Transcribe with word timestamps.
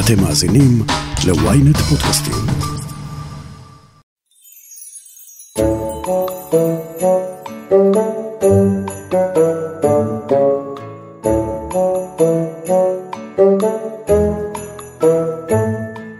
אתם 0.00 0.22
מאזינים 0.22 0.82
ל-ynet 1.26 1.78
פודקאסטים. 1.78 2.34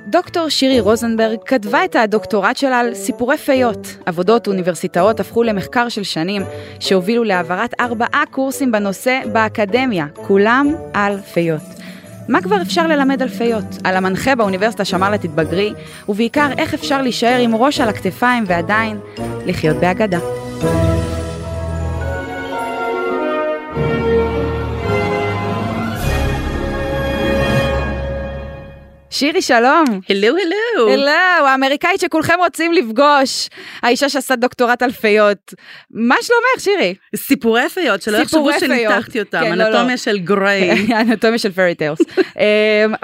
דוקטור 0.08 0.48
שירי 0.48 0.80
רוזנברג 0.80 1.38
כתבה 1.46 1.84
את 1.84 1.96
הדוקטורט 1.96 2.56
שלה 2.56 2.78
על 2.78 2.94
סיפורי 2.94 3.38
פיות. 3.38 3.96
עבודות 4.06 4.46
אוניברסיטאות 4.46 5.20
הפכו 5.20 5.42
למחקר 5.42 5.88
של 5.88 6.02
שנים, 6.02 6.42
שהובילו 6.80 7.24
להעברת 7.24 7.74
ארבעה 7.80 8.22
קורסים 8.30 8.72
בנושא 8.72 9.20
באקדמיה, 9.32 10.06
כולם 10.26 10.74
על 10.94 11.20
פיות. 11.20 11.75
מה 12.28 12.42
כבר 12.42 12.62
אפשר 12.62 12.86
ללמד 12.86 13.22
על 13.22 13.28
פיות? 13.28 13.64
על 13.84 13.96
המנחה 13.96 14.34
באוניברסיטה 14.34 14.84
שאמר 14.84 15.10
לה 15.10 15.18
תתבגרי, 15.18 15.72
ובעיקר 16.08 16.48
איך 16.58 16.74
אפשר 16.74 17.02
להישאר 17.02 17.38
עם 17.40 17.54
ראש 17.54 17.80
על 17.80 17.88
הכתפיים 17.88 18.44
ועדיין 18.46 18.98
לחיות 19.46 19.76
באגדה. 19.76 20.18
שירי, 29.18 29.42
שלום. 29.42 29.84
הלו 30.10 30.28
הלו. 30.28 30.92
הלו, 30.92 31.46
האמריקאית 31.46 32.00
שכולכם 32.00 32.34
רוצים 32.38 32.72
לפגוש. 32.72 33.48
האישה 33.82 34.08
שעשה 34.08 34.36
דוקטורט 34.36 34.82
על 34.82 34.92
פיות. 34.92 35.54
מה 35.90 36.14
שלומך, 36.22 36.60
שירי? 36.60 36.94
סיפורי 37.16 37.68
פיות, 37.68 38.02
שלא 38.02 38.16
יחשבו. 38.16 38.50
שניתחתי 38.60 39.20
אותם, 39.20 39.40
כן, 39.40 39.58
לא, 39.58 39.64
לא. 39.64 39.68
אנטומיה 39.76 39.96
של 39.96 40.18
גריי. 40.18 40.86
אנטומיה 41.00 41.38
של 41.38 41.52
פרי 41.52 41.74
טיילס. 41.74 41.98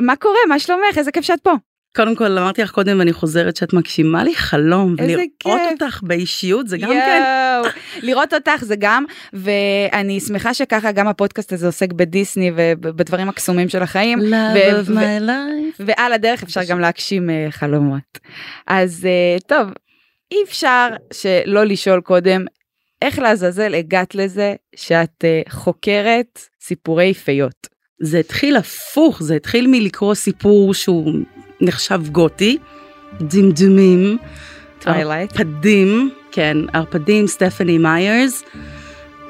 מה 0.01 0.17
קורה? 0.17 0.39
מה 0.49 0.59
שלומך? 0.59 0.99
איזה 0.99 1.13
כיף 1.13 1.25
שאת 1.25 1.41
פה. 1.41 1.53
קודם 1.97 2.15
כל 2.15 2.39
אמרתי 2.39 2.63
לך 2.63 2.71
קודם 2.71 2.99
ואני 2.99 3.13
חוזרת 3.13 3.57
שאת 3.57 3.73
מגשימה 3.73 4.25
לי 4.25 4.35
חלום, 4.35 4.95
ולראות 4.99 5.29
כיף. 5.39 5.83
אותך 5.83 6.01
באישיות 6.03 6.69
זה 6.69 6.79
גם 6.79 6.89
כן. 6.89 7.23
יואו, 7.63 7.73
לראות 8.03 8.35
אותך 8.35 8.65
זה 8.65 8.77
גם, 8.79 9.05
ואני 9.33 10.21
שמחה 10.21 10.55
שככה 10.55 10.93
גם 10.93 11.09
הפודקאסט 11.09 11.53
הזה 11.53 11.67
עוסק 11.67 11.93
בדיסני 11.93 12.51
ובדברים 12.57 13.29
הקסומים 13.29 13.69
של 13.69 13.83
החיים. 13.83 14.19
Love 14.19 14.87
of 14.87 14.91
my 14.91 15.23
life. 15.23 15.83
ועל 15.87 16.13
הדרך 16.13 16.43
אפשר 16.43 16.61
גם 16.69 16.81
להגשים 16.81 17.31
אה, 17.31 17.47
חלומות. 17.51 18.19
אז 18.67 19.07
אה, 19.07 19.37
טוב, 19.47 19.69
אי 20.31 20.37
אפשר 20.45 20.89
שלא 21.13 21.65
לשאול 21.65 22.01
קודם, 22.01 22.45
איך 23.03 23.19
לעזאזל 23.19 23.75
הגעת 23.75 24.15
לזה 24.15 24.55
שאת 24.77 25.25
אה, 25.25 25.43
חוקרת 25.49 26.41
סיפורי 26.61 27.15
פיות? 27.15 27.73
זה 28.03 28.19
התחיל 28.19 28.57
הפוך, 28.57 29.23
זה 29.23 29.35
התחיל 29.35 29.67
מלקרוא 29.67 30.15
סיפור 30.15 30.75
שהוא 30.75 31.13
נחשב 31.63 32.01
גותי, 32.13 32.59
דמדומים. 33.21 34.19
ערפדים, 35.23 36.11
כן, 36.33 36.57
ערפדים, 36.73 37.27
סטפני 37.27 37.79
מיירס, 37.79 38.45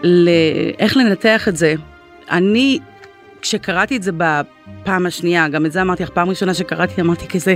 ל- 0.03 0.29
איך 0.79 0.97
לנתח 0.97 1.49
את 1.49 1.57
זה. 1.57 1.75
אני, 2.31 2.79
כשקראתי 3.43 3.97
את 3.97 4.03
זה 4.03 4.11
בפעם 4.17 5.07
השנייה, 5.07 5.49
גם 5.49 5.67
את 5.67 5.73
זה 5.73 5.83
אמרתי 5.83 6.03
לך, 6.03 6.09
פעם 6.11 6.29
ראשונה 6.29 6.55
שקראתי, 6.55 7.01
אמרתי 7.01 7.29
כזה, 7.29 7.55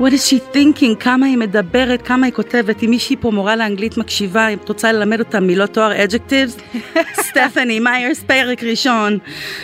what 0.00 0.12
is 0.12 0.26
she 0.28 0.38
thinking, 0.54 0.96
כמה 1.00 1.26
היא 1.26 1.38
מדברת, 1.38 2.02
כמה 2.02 2.26
היא 2.26 2.34
כותבת, 2.34 2.82
אם 2.82 2.90
מישהי 2.90 3.16
פה 3.20 3.30
מורה 3.30 3.56
לאנגלית 3.56 3.96
מקשיבה, 3.96 4.48
אם 4.48 4.58
את 4.58 4.68
רוצה 4.68 4.92
ללמד 4.92 5.18
אותה 5.18 5.40
מילות 5.40 5.74
תואר 5.74 5.92
adjectives, 5.92 6.78
סטפני 7.28 7.80
מיירס, 7.80 8.22
פרק 8.22 8.62
ראשון, 8.62 9.18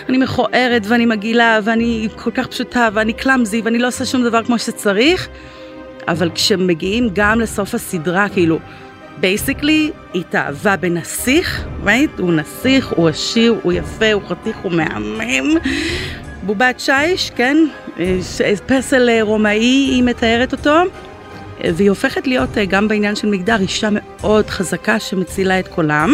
אני 0.09 0.19
מכוערת 0.19 0.83
ואני 0.89 1.07
מגעילה 1.07 1.61
ואני 1.65 2.09
כל 2.17 2.31
כך 2.31 2.47
פשוטה 2.47 2.89
ואני 2.93 3.13
clumsy 3.13 3.61
ואני 3.65 3.79
לא 3.79 3.89
עושה 3.89 4.05
שום 4.05 4.25
דבר 4.25 4.45
כמו 4.45 4.59
שצריך, 4.59 5.29
אבל 6.09 6.31
כשמגיעים 6.35 7.09
גם 7.13 7.41
לסוף 7.41 7.75
הסדרה, 7.75 8.29
כאילו, 8.29 8.59
basically, 9.21 9.91
היא 10.13 10.23
התאהבה 10.29 10.77
בנסיך, 10.77 11.65
right? 11.85 12.21
הוא 12.21 12.33
נסיך, 12.33 12.93
הוא 12.97 13.09
עשיר, 13.09 13.55
הוא 13.63 13.73
יפה, 13.73 14.13
הוא 14.13 14.23
חתיך, 14.29 14.57
הוא 14.63 14.73
מהמם. 14.73 15.57
בובת 16.47 16.81
שיש, 16.81 17.31
כן? 17.31 17.57
אה, 18.01 18.19
ש- 18.23 18.61
פסל 18.67 19.09
אה, 19.09 19.23
רומאי, 19.23 19.59
היא 19.59 20.03
מתארת 20.03 20.53
אותו. 20.53 20.71
אה, 21.65 21.71
והיא 21.75 21.91
הופכת 21.91 22.27
להיות 22.27 22.51
גם 22.69 22.89
בעניין 22.89 23.17
של 23.17 23.29
מגדר 23.31 23.57
אישה 23.61 23.89
מאוד 23.93 24.47
חזקה 24.47 25.01
שמצילה 25.01 25.59
את 25.61 25.69
כולם. 25.69 26.11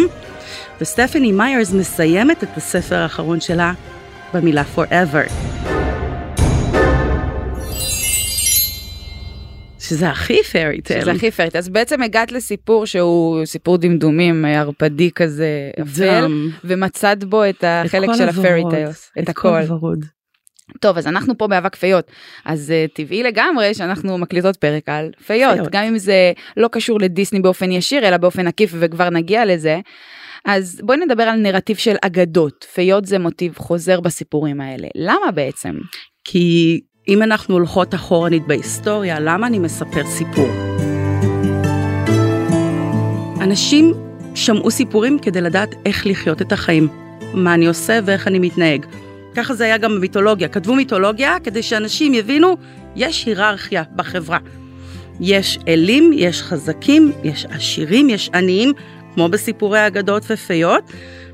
וסטפני 0.81 1.31
מיירס 1.31 1.73
מסיימת 1.73 2.43
את 2.43 2.57
הספר 2.57 2.95
האחרון 2.95 3.41
שלה 3.41 3.73
במילה 4.33 4.63
forever. 4.75 5.31
שזה 9.79 10.09
הכי 10.09 10.43
פיירי 10.43 10.81
טייל. 10.81 11.01
שזה 11.01 11.11
הכי 11.11 11.31
פרט. 11.31 11.55
אז 11.55 11.69
בעצם 11.69 12.01
הגעת 12.01 12.31
לסיפור 12.31 12.85
שהוא 12.85 13.45
סיפור 13.45 13.77
דמדומים 13.77 14.45
ערפדי 14.45 15.11
כזה 15.15 15.47
אפל. 15.81 16.27
ומצאת 16.63 17.23
בו 17.23 17.49
את 17.49 17.63
החלק 17.67 18.09
כל 18.09 18.15
של 18.15 18.29
הפרי 18.29 18.49
הוורוד, 18.51 18.73
טיילס, 18.75 19.11
את 19.19 19.25
כל 19.25 19.31
הכל. 19.49 19.57
הוורוד. 19.61 20.05
טוב, 20.79 20.97
אז 20.97 21.07
אנחנו 21.07 21.37
פה 21.37 21.47
באבק 21.47 21.75
פיות, 21.75 22.11
אז 22.45 22.73
uh, 22.73 22.95
טבעי 22.95 23.23
לגמרי 23.23 23.73
שאנחנו 23.73 24.17
מקליטות 24.17 24.57
פרק 24.57 24.89
על 24.89 25.11
פיות, 25.25 25.53
פיות. 25.55 25.69
גם 25.71 25.83
אם 25.83 25.97
זה 25.97 26.33
לא 26.57 26.67
קשור 26.67 26.99
לדיסני 26.99 27.39
באופן 27.39 27.71
ישיר, 27.71 28.07
אלא 28.07 28.17
באופן 28.17 28.47
עקיף, 28.47 28.71
וכבר 28.79 29.09
נגיע 29.09 29.45
לזה. 29.45 29.79
אז 30.45 30.81
בואי 30.83 30.97
נדבר 30.97 31.23
על 31.23 31.39
נרטיב 31.39 31.77
של 31.77 31.95
אגדות, 32.01 32.65
פיות 32.73 33.05
זה 33.05 33.19
מוטיב 33.19 33.53
חוזר 33.57 33.99
בסיפורים 33.99 34.61
האלה. 34.61 34.87
למה 34.95 35.31
בעצם? 35.33 35.73
כי 36.23 36.79
אם 37.07 37.23
אנחנו 37.23 37.53
הולכות 37.53 37.93
אחורנית 37.93 38.47
בהיסטוריה, 38.47 39.19
למה 39.19 39.47
אני 39.47 39.59
מספר 39.59 40.05
סיפור? 40.05 40.49
אנשים 43.41 43.93
שמעו 44.35 44.71
סיפורים 44.71 45.19
כדי 45.19 45.41
לדעת 45.41 45.69
איך 45.85 46.07
לחיות 46.07 46.41
את 46.41 46.51
החיים, 46.51 46.87
מה 47.33 47.53
אני 47.53 47.65
עושה 47.65 47.99
ואיך 48.05 48.27
אני 48.27 48.39
מתנהג. 48.39 48.85
ככה 49.35 49.53
זה 49.53 49.63
היה 49.63 49.77
גם 49.77 49.95
במיתולוגיה, 49.95 50.47
כתבו 50.47 50.75
מיתולוגיה 50.75 51.37
כדי 51.43 51.63
שאנשים 51.63 52.13
יבינו, 52.13 52.57
יש 52.95 53.25
היררכיה 53.25 53.83
בחברה. 53.95 54.37
יש 55.19 55.59
אלים, 55.67 56.11
יש 56.15 56.41
חזקים, 56.41 57.11
יש 57.23 57.45
עשירים, 57.45 58.09
יש 58.09 58.29
עניים, 58.33 58.73
כמו 59.13 59.29
בסיפורי 59.29 59.87
אגדות 59.87 60.23
ופיות, 60.29 60.83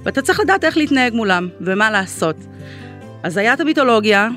ואתה 0.04 0.22
צריך 0.22 0.40
לדעת 0.40 0.64
איך 0.64 0.78
להתנהג 0.78 1.14
מולם 1.14 1.50
ומה 1.62 1.92
לעשות. 1.92 2.36
אז 3.24 3.38
היה 3.38 3.54
את 3.54 3.60
המיתולוגיה, 3.60 4.30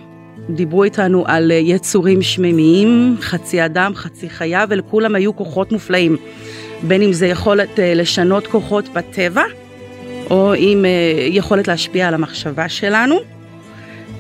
דיברו 0.51 0.85
איתנו 0.85 1.25
על 1.27 1.53
אה, 1.53 1.57
יצורים 1.57 2.23
שמימיים, 2.23 3.17
חצי 3.21 3.65
אדם, 3.65 3.95
חצי 3.95 4.31
חיה, 4.31 4.65
ולכולם 4.69 5.15
היו 5.15 5.37
כוחות 5.37 5.73
מופלאים. 5.73 6.17
בין 6.83 7.03
אם 7.03 7.13
זה 7.13 7.27
יכולת 7.27 7.79
אה, 7.79 7.95
לשנות 7.95 8.47
כוחות 8.47 8.89
בטבע, 8.89 9.43
או 10.31 10.53
עם 10.57 10.85
אה, 10.85 10.91
יכולת 11.29 11.69
להשפיע 11.69 12.09
על 12.09 12.15
המחשבה 12.15 12.69
שלנו. 12.69 13.32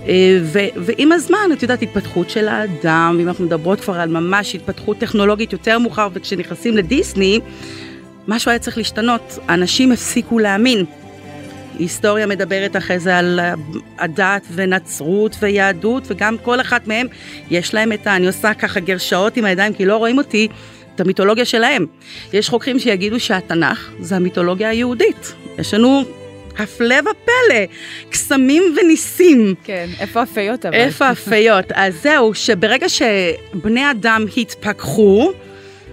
אה, 0.08 0.38
ו- 0.42 0.58
ועם 0.76 1.12
הזמן, 1.12 1.50
את 1.52 1.62
יודעת, 1.62 1.82
התפתחות 1.82 2.30
של 2.30 2.48
האדם, 2.48 3.14
ואם 3.18 3.28
אנחנו 3.28 3.44
מדברות 3.44 3.80
כבר 3.80 3.94
על 3.94 4.08
ממש 4.08 4.54
התפתחות 4.54 4.98
טכנולוגית 4.98 5.52
יותר 5.52 5.78
מאוחר, 5.78 6.08
וכשנכנסים 6.12 6.76
לדיסני, 6.76 7.40
משהו 8.28 8.50
היה 8.50 8.58
צריך 8.58 8.78
להשתנות. 8.78 9.38
אנשים 9.48 9.92
הפסיקו 9.92 10.38
להאמין. 10.38 10.84
היסטוריה 11.78 12.26
מדברת 12.26 12.76
אחרי 12.76 12.98
זה 12.98 13.18
על 13.18 13.40
הדת 13.98 14.46
ונצרות 14.54 15.36
ויהדות, 15.40 16.04
וגם 16.06 16.36
כל 16.42 16.60
אחת 16.60 16.86
מהם 16.86 17.06
יש 17.50 17.74
להם 17.74 17.92
את 17.92 18.06
ה... 18.06 18.16
אני 18.16 18.26
עושה 18.26 18.54
ככה 18.54 18.80
גרשאות 18.80 19.36
עם 19.36 19.44
הידיים 19.44 19.74
כי 19.74 19.84
לא 19.84 19.96
רואים 19.96 20.18
אותי, 20.18 20.48
את 20.94 21.00
המיתולוגיה 21.00 21.44
שלהם. 21.44 21.86
יש 22.32 22.48
חוקרים 22.48 22.78
שיגידו 22.78 23.20
שהתנ"ך 23.20 23.90
זה 24.00 24.16
המיתולוגיה 24.16 24.68
היהודית. 24.68 25.34
יש 25.58 25.74
לנו 25.74 26.04
הפלא 26.58 26.94
ופלא, 27.00 27.64
קסמים 28.10 28.62
וניסים. 28.76 29.54
כן, 29.64 29.88
איפה 30.00 30.22
הפיות 30.22 30.66
אבל? 30.66 30.74
איפה 30.74 31.08
הפיות? 31.08 31.64
אז 31.74 31.94
זהו, 32.02 32.34
שברגע 32.34 32.86
שבני 32.88 33.90
אדם 33.90 34.24
התפכחו, 34.36 35.32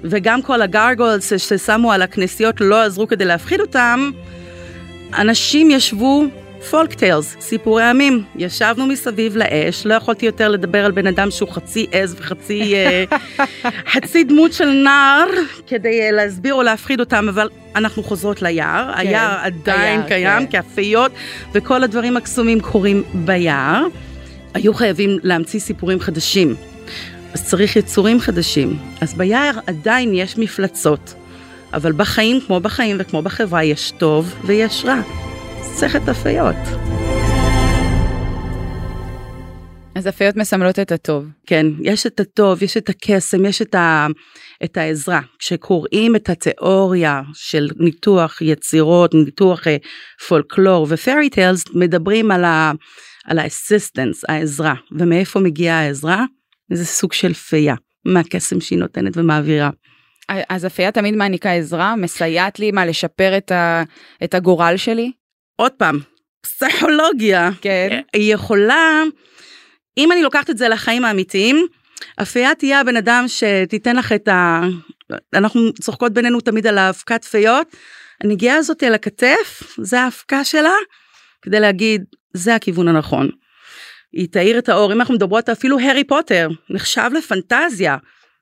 וגם 0.04 0.42
כל 0.42 0.62
הגרגולס 0.62 1.34
ששמו 1.38 1.92
על 1.92 2.02
הכנסיות 2.02 2.56
לא 2.62 2.82
עזרו 2.82 3.08
כדי 3.08 3.26
להפחיד 3.26 3.62
אותם, 3.62 4.12
אנשים 5.18 5.72
ישבו 5.72 6.24
פולק 6.70 6.94
טיילס, 6.94 7.36
סיפורי 7.40 7.84
עמים. 7.84 8.24
ישבנו 8.36 8.88
מסביב 8.88 9.38
לאש, 9.38 9.86
לא 9.86 9.94
יכולתי 9.94 10.26
יותר 10.26 10.48
לדבר 10.50 10.86
על 10.86 10.92
בן 10.92 11.08
אדם 11.08 11.32
שהוא 11.32 11.50
חצי 11.50 11.88
עז 11.92 12.16
וחצי 12.20 12.76
אה, 12.76 13.04
חצי 13.94 14.24
דמות 14.24 14.54
של 14.54 14.70
נער, 14.70 15.28
כדי 15.68 16.02
אה, 16.02 16.12
להסביר 16.12 16.54
או 16.54 16.64
להפחיד 16.64 17.00
אותם, 17.00 17.26
אבל 17.30 17.50
אנחנו 17.76 18.04
חוזרות 18.04 18.42
ליער. 18.42 18.94
כן, 18.94 19.00
היער 19.00 19.38
עדיין 19.42 20.00
היער, 20.00 20.08
קיים, 20.08 20.46
כן. 20.46 20.52
כי 20.52 20.58
הפיות 20.58 21.12
וכל 21.54 21.84
הדברים 21.84 22.18
הקסומים 22.18 22.60
קורים 22.60 23.04
ביער. 23.14 23.86
היו 24.54 24.74
חייבים 24.74 25.18
להמציא 25.24 25.60
סיפורים 25.60 26.00
חדשים. 26.00 26.56
אז 27.34 27.46
צריך 27.46 27.76
יצורים 27.76 28.20
חדשים. 28.20 28.78
אז 29.02 29.14
ביער 29.14 29.52
עדיין 29.68 30.14
יש 30.14 30.38
מפלצות, 30.38 31.14
אבל 31.74 31.92
בחיים, 31.92 32.40
כמו 32.48 32.60
בחיים 32.60 32.98
וכמו 33.00 33.22
בחברה, 33.22 33.64
יש 33.64 33.92
טוב 33.98 34.34
ויש 34.46 34.86
רע. 34.86 35.29
מסכת 35.62 36.08
הפיות. 36.08 36.56
אז 39.96 40.08
הפיות 40.08 40.36
מסמלות 40.36 40.80
את 40.80 40.92
הטוב. 40.92 41.26
כן, 41.46 41.66
יש 41.84 42.08
את 42.08 42.20
הטוב, 42.20 42.64
יש 42.64 42.78
את 42.78 42.90
הקסם, 42.90 43.46
יש 43.46 43.62
את, 43.62 43.76
ה, 43.76 44.08
את 44.64 44.78
העזרה. 44.78 45.20
כשקוראים 45.40 46.16
את 46.16 46.30
התיאוריה 46.30 47.22
של 47.34 47.68
ניתוח 47.78 48.42
יצירות, 48.42 49.14
ניתוח 49.14 49.68
אה, 49.68 49.78
פולקלור 50.28 50.88
ופרי 50.90 51.30
טיילס, 51.30 51.64
מדברים 51.74 52.32
על, 52.32 52.44
ה, 52.44 52.72
על 53.26 53.40
האסיסטנס, 53.40 54.24
העזרה. 54.30 54.74
ומאיפה 55.00 55.40
מגיעה 55.40 55.80
העזרה? 55.80 56.26
איזה 56.72 56.86
סוג 56.86 57.14
של 57.14 57.34
פייה, 57.34 57.76
מהקסם 58.06 58.62
שהיא 58.62 58.80
נותנת 58.80 59.18
ומעבירה. 59.18 59.70
אז 60.50 60.66
אפייה 60.66 60.92
תמיד 60.92 61.16
מעניקה 61.16 61.52
עזרה, 61.52 61.96
מסייעת 61.96 62.60
לי 62.60 62.72
מה 62.72 62.86
לשפר 62.86 63.38
את, 63.38 63.52
ה, 63.52 63.84
את 64.24 64.34
הגורל 64.34 64.78
שלי? 64.78 65.12
עוד 65.60 65.72
פעם, 65.72 66.00
פסיכולוגיה. 66.42 67.50
כן. 67.62 68.02
היא 68.14 68.34
יכולה, 68.34 69.04
אם 69.98 70.12
אני 70.12 70.24
לוקחת 70.24 70.50
את 70.50 70.58
זה 70.58 70.70
לחיים 70.70 71.06
האמיתיים, 71.06 71.68
אפייה 72.22 72.56
תהיה 72.56 72.80
הבן 72.80 72.98
אדם 72.98 73.26
שתיתן 73.28 73.96
לך 73.96 74.12
את 74.12 74.28
ה... 74.28 74.62
אנחנו 75.34 75.74
צוחקות 75.82 76.14
בינינו 76.14 76.42
תמיד 76.42 76.68
על 76.68 76.78
האבקת 76.78 77.24
פיות. 77.24 77.76
הנגיעה 78.24 78.58
הזאת 78.58 78.84
על 78.84 78.94
הכתף, 78.94 79.64
זה 79.82 80.02
האבקה 80.02 80.44
שלה, 80.44 80.74
כדי 81.42 81.60
להגיד, 81.60 82.04
זה 82.34 82.56
הכיוון 82.56 82.88
הנכון. 82.88 83.30
היא 84.14 84.28
תאיר 84.32 84.60
את 84.60 84.70
האור, 84.70 84.94
אם 84.94 85.00
אנחנו 85.00 85.14
מדברות 85.14 85.50
אפילו 85.50 85.80
הארי 85.80 86.04
פוטר, 86.04 86.50
נחשב 86.70 87.10
לפנטזיה. 87.18 87.98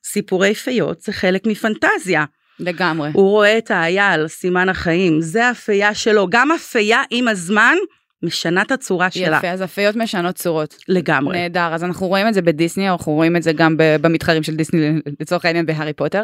סיפורי 0.06 0.54
פיות 0.54 1.02
זה 1.02 1.14
חלק 1.14 1.48
מפנטזיה. 1.48 2.26
לגמרי. 2.60 3.10
הוא 3.14 3.30
רואה 3.30 3.58
את 3.58 3.72
האייל, 3.72 4.28
סימן 4.28 4.70
החיים, 4.70 5.22
זה 5.22 5.50
הפייה 5.50 5.94
שלו. 5.94 6.28
גם 6.30 6.52
הפייה 6.52 7.02
עם 7.10 7.28
הזמן 7.28 7.76
משנה 8.24 8.62
את 8.62 8.72
הצורה 8.72 9.12
שלה. 9.12 9.38
יפה, 9.38 9.50
אז 9.50 9.62
הפיות 9.62 9.96
משנות 9.96 10.36
צורות. 10.36 10.76
לגמרי. 10.88 11.38
נהדר, 11.38 11.74
אז 11.74 11.84
אנחנו 11.84 12.08
רואים 12.08 12.28
את 12.28 12.34
זה 12.34 12.42
בדיסני, 12.42 12.90
אנחנו 12.90 13.12
רואים 13.12 13.36
את 13.36 13.44
זה 13.44 13.54
גם 13.54 13.76
במתחרים 13.78 14.44
של 14.44 14.56
דיסני, 14.56 15.00
לצורך 15.20 15.46
העניין 15.46 15.66
בהארי 15.66 15.94
פוטר, 15.94 16.24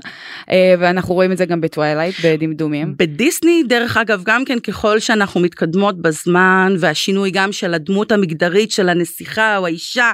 אה, 0.52 0.76
ואנחנו 0.80 1.14
רואים 1.14 1.32
את 1.32 1.38
זה 1.38 1.46
גם 1.46 1.62
בטווילייט, 1.62 2.16
בדמדומים. 2.24 2.96
בדיסני, 2.98 3.64
דרך 3.68 3.98
אגב, 3.98 4.24
גם 4.26 4.46
כן 4.46 4.60
ככל 4.60 5.00
שאנחנו 5.00 5.42
מתקדמות 5.42 6.02
בזמן, 6.02 6.76
והשינוי 6.80 7.32
גם 7.32 7.52
של 7.52 7.74
הדמות 7.74 8.12
המגדרית 8.12 8.72
של 8.72 8.90
הנסיכה 8.90 9.58
או 9.58 9.66
האישה, 9.66 10.12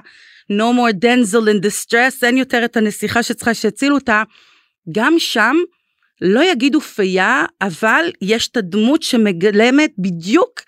no 0.52 0.76
more 0.76 0.94
denzel 0.96 1.46
in 1.46 1.66
distress, 1.66 2.26
אין 2.26 2.38
יותר 2.38 2.66
את 2.66 2.78
הנסיכה 2.78 3.24
שצריכה 3.24 3.54
שיצילו 3.54 3.96
אותה, 3.96 4.24
גם 4.92 5.14
שם 5.18 5.56
לא 6.22 6.52
יגידו 6.52 6.82
פייה, 6.82 7.46
אבל 7.62 8.12
יש 8.22 8.48
את 8.48 8.58
הדמות 8.58 9.04
שמגלמת 9.04 9.92
בדיוק 9.98 10.62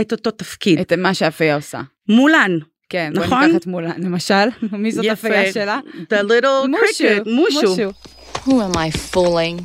את 0.00 0.12
אותו 0.12 0.30
תפקיד. 0.30 0.80
את 0.80 0.92
מה 0.92 1.14
שהפייה 1.14 1.56
עושה. 1.56 1.80
מולן. 2.08 2.58
כן, 2.88 3.12
נכון? 3.14 3.28
בואי 3.28 3.46
ניקח 3.46 3.56
את 3.56 3.66
מולן, 3.66 4.02
למשל, 4.02 4.48
מי 4.72 4.92
זאת 4.92 5.04
יפה. 5.04 5.28
הפייה 5.28 5.52
שלה? 5.52 5.78
The 5.94 6.22
little 6.22 6.68
cricket, 6.68 7.28
מושו. 7.28 7.76
Who 8.46 8.50
am 8.50 8.76
I 8.76 8.90
fooling? 8.90 9.56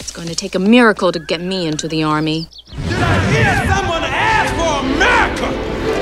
It's 0.00 0.12
going 0.12 0.28
to 0.28 0.34
take 0.34 0.54
a 0.54 0.58
miracle 0.58 1.12
to 1.12 1.20
get 1.20 1.40
me 1.40 1.66
into 1.70 1.86
the 1.86 2.02
army. 2.02 2.40
Did 2.88 3.02
I 3.12 3.16
hear 3.32 3.52
someone 3.74 4.04
ask 4.04 4.50
for 4.60 4.72
America? 4.88 5.46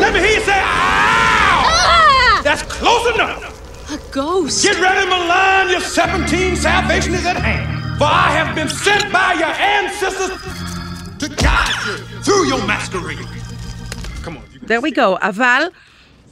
Let 0.03 0.11
me 0.15 0.21
hear 0.25 0.35
you 0.39 0.45
say, 0.51 0.61
ow! 0.63 2.41
That's 2.47 2.63
close 2.63 3.05
enough. 3.15 3.43
A 3.97 3.99
ghost! 4.19 4.63
Get 4.65 4.77
ready, 4.87 5.05
Milan. 5.15 5.65
Your 5.73 5.81
17 5.81 6.57
salvation 6.57 7.13
is 7.15 7.27
at 7.27 7.37
hand. 7.37 7.78
For 7.99 8.05
I 8.05 8.31
have 8.39 8.51
been 8.55 8.73
sent 8.85 9.05
by 9.19 9.31
your 9.43 9.55
ancestors 9.79 10.33
to 11.21 11.27
guide 11.45 11.79
you 11.87 11.97
through 12.25 12.45
your 12.53 12.63
masquerade. 12.73 13.27
Come 14.25 14.37
on. 14.39 14.45
You 14.53 14.61
there 14.69 14.81
we 14.81 14.91
go, 14.97 15.19
אבל 15.21 15.63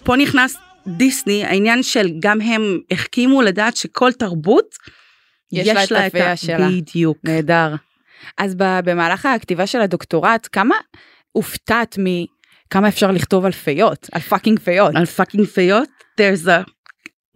פה 0.05 0.17
נכנס 0.17 0.57
דיסני, 0.87 1.45
העניין 1.45 1.83
של 1.83 2.09
גם 2.21 2.41
הם 2.41 2.81
החכימו 2.91 3.43
לדעת 3.43 3.77
שכל 3.77 4.13
תרבות, 4.13 4.75
יש 5.53 5.69
לה 5.69 5.85
את 5.85 5.93
הפייה 5.93 6.37
שלה. 6.37 6.69
בדיוק. 6.69 7.19
נהדר. 7.25 7.75
אז 8.39 8.55
במהלך 8.59 9.27
הכתיבה 9.27 9.67
של 9.67 9.81
הדוקטורט, 9.81 10.49
כמה 10.53 10.75
הופתעת 11.33 11.99
מכמה 11.99 12.89
אפשר 12.89 13.11
לכתוב 13.11 13.45
על 13.45 13.53
פיות, 13.53 14.09
על 14.13 14.21
fucking 14.21 14.59
פיות? 14.59 14.97
על 14.97 15.07
fucking 15.07 15.47
פיות, 15.47 15.89
there's 16.21 16.47
a... 16.47 16.76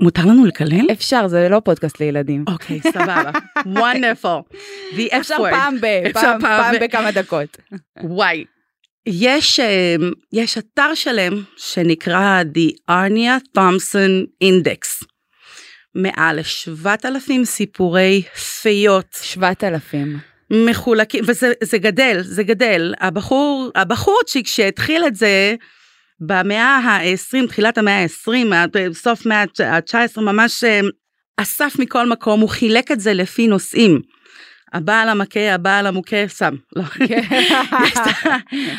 מותר 0.00 0.23
לנו 0.26 0.47
לקלל? 0.47 0.87
אפשר, 0.93 1.29
זה 1.29 1.49
לא 1.49 1.61
פודקאסט 1.64 2.00
לילדים. 2.00 2.44
אוקיי, 2.49 2.81
סבבה. 2.93 3.31
F 5.12 5.19
אפשר. 5.20 5.37
פעם 5.50 5.76
ב... 5.81 5.87
פעם- 6.12 6.41
בכמה 6.82 7.11
דקות. 7.11 7.56
וואי. 8.02 8.44
יש, 9.06 9.61
אה, 9.61 9.97
יש 10.32 10.58
אתר 10.58 10.94
שלם 10.94 11.43
שנקרא 11.56 12.43
The 12.43 12.91
Aarne 12.91 13.59
Thompson 13.58 14.26
Index. 14.44 15.06
מעל 15.94 16.43
7,000 16.43 17.44
סיפורי 17.44 18.23
פיות 18.62 19.06
7,000. 19.23 20.19
מחולקים, 20.50 21.25
וזה 21.26 21.53
זה 21.62 21.79
גדל, 21.79 22.19
זה 22.23 22.43
גדל. 22.43 22.94
הבחור, 23.00 23.70
הבחורצ'יק 23.75 24.46
שהתחיל 24.46 25.05
את 25.06 25.14
זה 25.17 25.55
במאה 26.20 26.76
ה-20, 26.78 27.46
תחילת 27.49 27.78
המאה 27.78 28.02
ה-20, 28.02 28.55
סוף 28.93 29.26
מאה 29.26 29.40
ה-19, 29.43 30.20
ממש 30.20 30.64
אה, 30.64 30.81
אסף 31.37 31.76
מכל 31.78 32.06
מקום, 32.06 32.40
הוא 32.40 32.49
חילק 32.49 32.93
את 32.93 33.00
זה 33.00 33.14
לפי 33.14 33.46
נושאים. 33.46 34.00
הבעל 34.72 35.08
המכה, 35.08 35.55
הבעל 35.55 35.87
המוכה, 35.87 36.28
סם. 36.28 36.55
לא. 36.76 36.82
ה- 36.82 38.37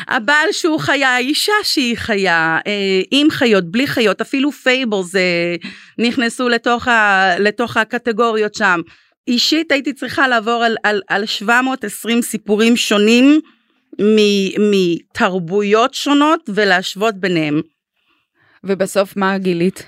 הבעל 0.16 0.48
שהוא 0.52 0.80
חיה, 0.80 1.18
אישה 1.18 1.54
שהיא 1.64 1.98
חיה, 1.98 2.60
אה, 2.68 3.02
עם 3.12 3.30
חיות, 3.30 3.72
בלי 3.72 3.88
חיות, 3.88 4.22
אפילו 4.22 4.52
fables 4.52 5.16
אה, 5.16 5.56
נכנסו 5.98 6.50
לתוך, 6.50 6.88
ה, 6.88 7.30
לתוך 7.40 7.78
הקטגוריות 7.78 8.56
שם. 8.56 8.80
אישית 9.28 9.72
הייתי 9.72 9.94
צריכה 9.94 10.28
לעבור 10.28 10.64
על, 10.64 10.76
על, 10.84 11.02
על 11.08 11.26
720 11.26 12.22
סיפורים 12.22 12.78
שונים 12.78 13.40
מתרבויות 14.60 15.94
שונות 15.94 16.50
ולהשוות 16.50 17.16
ביניהם. 17.16 17.62
ובסוף 18.64 19.18
מה 19.18 19.38
גילית? 19.38 19.86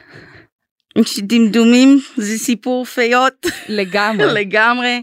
דמדומים 1.20 2.00
זה 2.18 2.38
סיפור 2.38 2.86
פיות 2.86 3.46
לגמרי. 3.70 4.26
לגמרי 4.42 5.02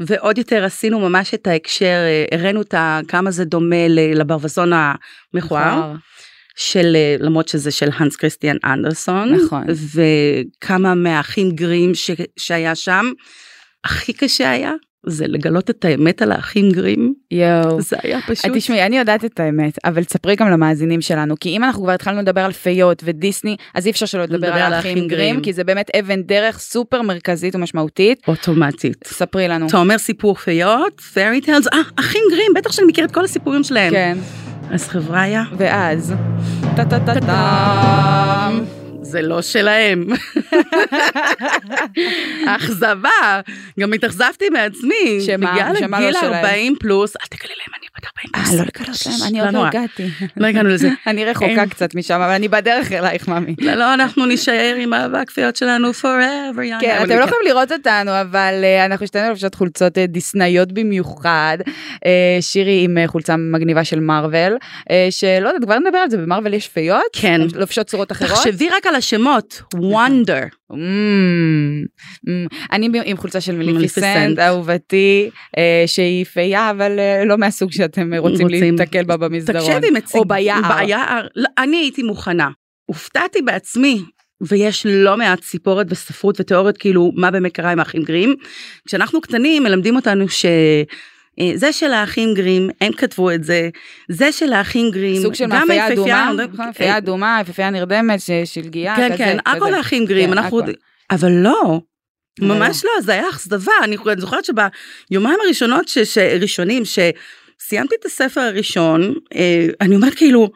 ועוד 0.00 0.38
יותר 0.38 0.64
עשינו 0.64 1.00
ממש 1.00 1.34
את 1.34 1.46
ההקשר 1.46 1.98
הראינו 2.32 2.62
את 2.62 2.74
כמה 3.08 3.30
זה 3.30 3.44
דומה 3.44 3.88
לברווזון 3.88 4.72
המכוער 5.34 5.94
של 6.56 6.96
אה, 6.96 7.16
למרות 7.18 7.48
שזה 7.48 7.70
של 7.70 7.88
הנס 7.96 8.16
כריסטיאן 8.16 8.56
אנדרסון 8.64 9.34
נכון. 9.34 9.64
וכמה 9.68 10.94
מהאחים 10.94 11.50
גרים 11.50 11.94
ש, 11.94 12.10
שהיה 12.36 12.74
שם 12.74 13.12
הכי 13.84 14.12
קשה 14.12 14.50
היה 14.50 14.72
זה 15.06 15.26
לגלות 15.26 15.70
את 15.70 15.84
האמת 15.84 16.22
על 16.22 16.32
האחים 16.32 16.70
גרים 16.70 17.14
יואו. 17.32 17.80
זה 17.80 17.96
היה 18.02 18.18
פשוט 18.26 18.44
אה, 18.44 18.50
תשמעי, 18.54 18.86
אני 18.86 18.98
יודעת 18.98 19.24
את 19.24 19.40
האמת, 19.40 19.78
אבל 19.84 20.04
תספרי 20.04 20.36
גם 20.36 20.50
למאזינים 20.50 21.00
שלנו, 21.00 21.34
כי 21.40 21.48
אם 21.48 21.64
אנחנו 21.64 21.82
כבר 21.82 21.92
התחלנו 21.92 22.22
לדבר 22.22 22.40
על 22.40 22.52
פיות 22.52 23.02
ודיסני, 23.04 23.56
אז 23.74 23.86
אי 23.86 23.90
אפשר 23.90 24.06
שלא 24.06 24.22
לדבר 24.22 24.52
על 24.52 24.72
האחים 24.72 25.08
גרים. 25.08 25.40
כי 25.40 25.52
זה 25.52 25.64
באמת 25.64 25.90
אבן 25.96 26.22
דרך 26.22 26.58
סופר 26.58 27.02
מרכזית 27.02 27.54
ומשמעותית. 27.54 28.22
אוטומטית. 28.28 29.04
ספרי 29.06 29.48
לנו. 29.48 29.66
אתה 29.66 29.78
אומר 29.78 29.98
סיפור 29.98 30.34
פיות, 30.34 31.00
פרי 31.00 31.40
טיילס, 31.40 31.66
אה, 31.72 31.78
אחים 31.96 32.22
גרים, 32.30 32.52
בטח 32.56 32.72
שאני 32.72 32.86
מכיר 32.86 33.04
את 33.04 33.12
כל 33.12 33.24
הסיפורים 33.24 33.64
שלהם. 33.64 33.90
כן. 33.90 34.18
אז 34.70 34.88
חבריה, 34.88 35.42
ואז, 35.56 36.14
טה 36.76 36.84
טה 36.84 37.00
טה 37.00 37.20
טה. 37.20 38.81
זה 39.02 39.22
לא 39.22 39.42
שלהם. 39.42 40.06
אכזבה, 42.56 43.40
גם 43.80 43.92
התאכזבתי 43.92 44.48
מעצמי. 44.48 45.20
שמה? 45.26 45.74
שמה 45.78 46.00
לא 46.00 46.20
שלהם? 46.20 46.34
40 46.34 46.74
פלוס, 46.80 47.16
אל 47.16 47.26
תגלי 47.26 47.54
להם, 47.58 47.81
בת 48.02 48.10
40 48.32 48.32
פלוס. 48.32 48.50
אה, 48.50 48.56
לא 48.56 48.62
לגלות 48.62 49.06
להם, 49.06 49.28
אני 49.28 49.38
לא 49.38 49.44
עוד 49.44 49.54
לא 49.54 49.58
נורא. 49.58 49.68
הגעתי. 49.68 50.08
לא 50.36 50.46
הגענו 50.46 50.68
לזה. 50.68 50.88
אני 51.06 51.24
רחוקה 51.24 51.46
אין. 51.46 51.68
קצת 51.68 51.94
משם, 51.94 52.14
אבל 52.14 52.32
אני 52.32 52.48
בדרך 52.48 52.92
אלייך, 52.92 53.28
ממי. 53.28 53.54
לא, 53.58 53.74
לא, 53.74 53.94
אנחנו 53.94 54.26
נישאר 54.26 54.74
עם 54.78 54.92
הכפיות 54.92 55.56
שלנו 55.56 55.90
forever. 55.90 56.80
כן, 56.80 56.98
אתם 57.04 57.18
לא 57.18 57.24
יכולים 57.24 57.44
לראות 57.46 57.72
אותנו, 57.72 58.20
אבל 58.20 58.60
אה, 58.64 58.84
אנחנו 58.84 59.06
שתינו 59.06 59.28
לובשות 59.28 59.54
חולצות 59.54 59.98
אה, 59.98 60.06
דיסנאיות 60.06 60.72
במיוחד. 60.72 61.58
אה, 62.06 62.38
שירי 62.40 62.84
עם 62.84 62.98
אה, 62.98 63.08
חולצה 63.08 63.36
מגניבה 63.36 63.84
של 63.84 64.00
מארוול, 64.00 64.56
אה, 64.90 65.06
שלא 65.10 65.48
יודעת, 65.48 65.64
כבר 65.64 65.78
נדבר 65.78 65.98
על 65.98 66.10
זה, 66.10 66.16
במארוול 66.16 66.54
יש 66.54 66.68
פיות? 66.68 67.02
כן. 67.12 67.40
לובשות 67.54 67.86
צורות 67.86 68.12
אחרות? 68.12 68.30
תחשבי 68.30 68.68
רק 68.68 68.86
על 68.86 68.94
השמות, 68.94 69.62
וונדר. 69.74 70.44
Mm, 70.72 70.74
mm. 72.28 72.56
אני 72.72 72.88
עם 73.04 73.16
חולצה 73.16 73.40
של 73.40 73.56
מליפיסנט. 73.56 74.38
אהובתי, 74.38 75.30
אה, 75.58 75.84
שהיא 75.86 76.24
פייה, 76.24 76.70
אבל 76.70 76.98
אה, 76.98 77.24
לא 77.24 77.38
מהסוג 77.38 77.72
שאתם 77.94 78.12
אה, 78.12 78.18
רוצים 78.18 78.46
רוצים. 78.46 78.76
להתקל 78.78 79.04
בה 79.04 79.16
במסדרון. 79.16 79.66
תקשיבי, 79.66 79.90
מציג... 79.90 80.20
או 80.20 80.24
ביער. 80.24 80.60
ביער. 80.78 81.26
לא, 81.36 81.48
אני 81.58 81.76
הייתי 81.76 82.02
מוכנה. 82.02 82.48
הופתעתי 82.86 83.42
בעצמי, 83.42 84.02
ויש 84.40 84.86
לא 84.86 85.16
מעט 85.16 85.42
סיפורת 85.42 85.86
וספרות 85.90 86.40
ותיאוריות 86.40 86.78
כאילו 86.78 87.12
מה 87.14 87.30
באמת 87.30 87.52
קרה 87.52 87.70
עם 87.70 87.78
האחים 87.78 88.02
גרים. 88.02 88.34
כשאנחנו 88.88 89.20
קטנים 89.20 89.62
מלמדים 89.62 89.96
אותנו 89.96 90.28
ש... 90.28 90.46
אה, 91.40 91.52
זה 91.54 91.72
של 91.72 91.92
האחים 91.92 92.34
גרים, 92.34 92.70
הם 92.80 92.92
כתבו 92.92 93.30
את 93.30 93.44
זה, 93.44 93.68
זה 94.08 94.32
של 94.32 94.52
האחים 94.52 94.90
גרים, 94.90 95.22
סוג 95.22 95.34
של 95.34 95.44
גם 95.44 95.50
מאפייה 95.50 95.86
היפהפייה, 95.86 96.30
אדומה, 96.30 96.46
נכון, 96.52 96.66
מאפייה 96.66 96.98
אדומה, 96.98 97.38
יפהפייה 97.42 97.70
נרדמת, 97.70 98.20
שלגיה, 98.44 98.96
כן, 98.96 99.08
כזה. 99.08 99.16
כן, 99.18 99.36
הכל 99.46 99.66
כזה. 99.66 99.76
האחים 99.76 100.04
גרים, 100.04 100.30
כן, 100.30 100.38
אנחנו... 100.38 100.60
הכל. 100.60 100.72
אבל 101.10 101.30
לא. 101.30 101.80
אבל 102.40 102.48
ממש 102.48 102.84
לא, 102.84 102.90
זה 103.00 103.12
היה 103.12 103.28
אכזבה, 103.30 103.72
אני 103.84 103.96
זוכרת 104.18 104.44
שביומיים 104.44 105.38
הראשונות, 105.44 105.88
ש- 106.84 106.98
שסיימתי 107.64 107.94
את 108.00 108.04
הספר 108.04 108.40
הראשון, 108.40 109.14
אה, 109.34 109.66
אני 109.80 109.96
אומרת 109.96 110.14
כאילו, 110.14 110.50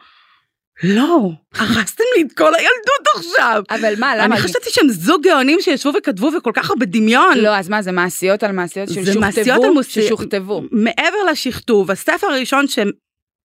לא, 0.83 1.29
הרסתם 1.55 2.03
לי 2.15 2.23
את 2.23 2.33
כל 2.33 2.55
הילדות 2.55 3.07
עכשיו. 3.15 3.63
אבל 3.69 3.93
מה, 3.97 4.15
למה? 4.15 4.35
אני 4.35 4.43
חשבתי 4.43 4.69
שהם 4.69 4.89
זוג 4.89 5.23
גאונים 5.23 5.61
שישבו 5.61 5.91
וכתבו 5.97 6.31
וכל 6.37 6.51
כך 6.53 6.69
הרבה 6.69 6.85
דמיון. 6.85 7.37
לא, 7.37 7.57
אז 7.57 7.69
מה, 7.69 7.81
זה 7.81 7.91
מעשיות 7.91 8.43
על 8.43 8.51
מעשיות 8.51 8.89
זה 8.89 9.19
מעשיות 9.19 9.47
על 9.47 9.55
ששוכתבו? 9.55 9.73
מעשיות. 9.73 10.05
ששוכתבו. 10.05 10.63
מעבר 10.71 11.23
לשכתוב, 11.31 11.91
הספר 11.91 12.27
הראשון 12.27 12.67
שהם 12.67 12.91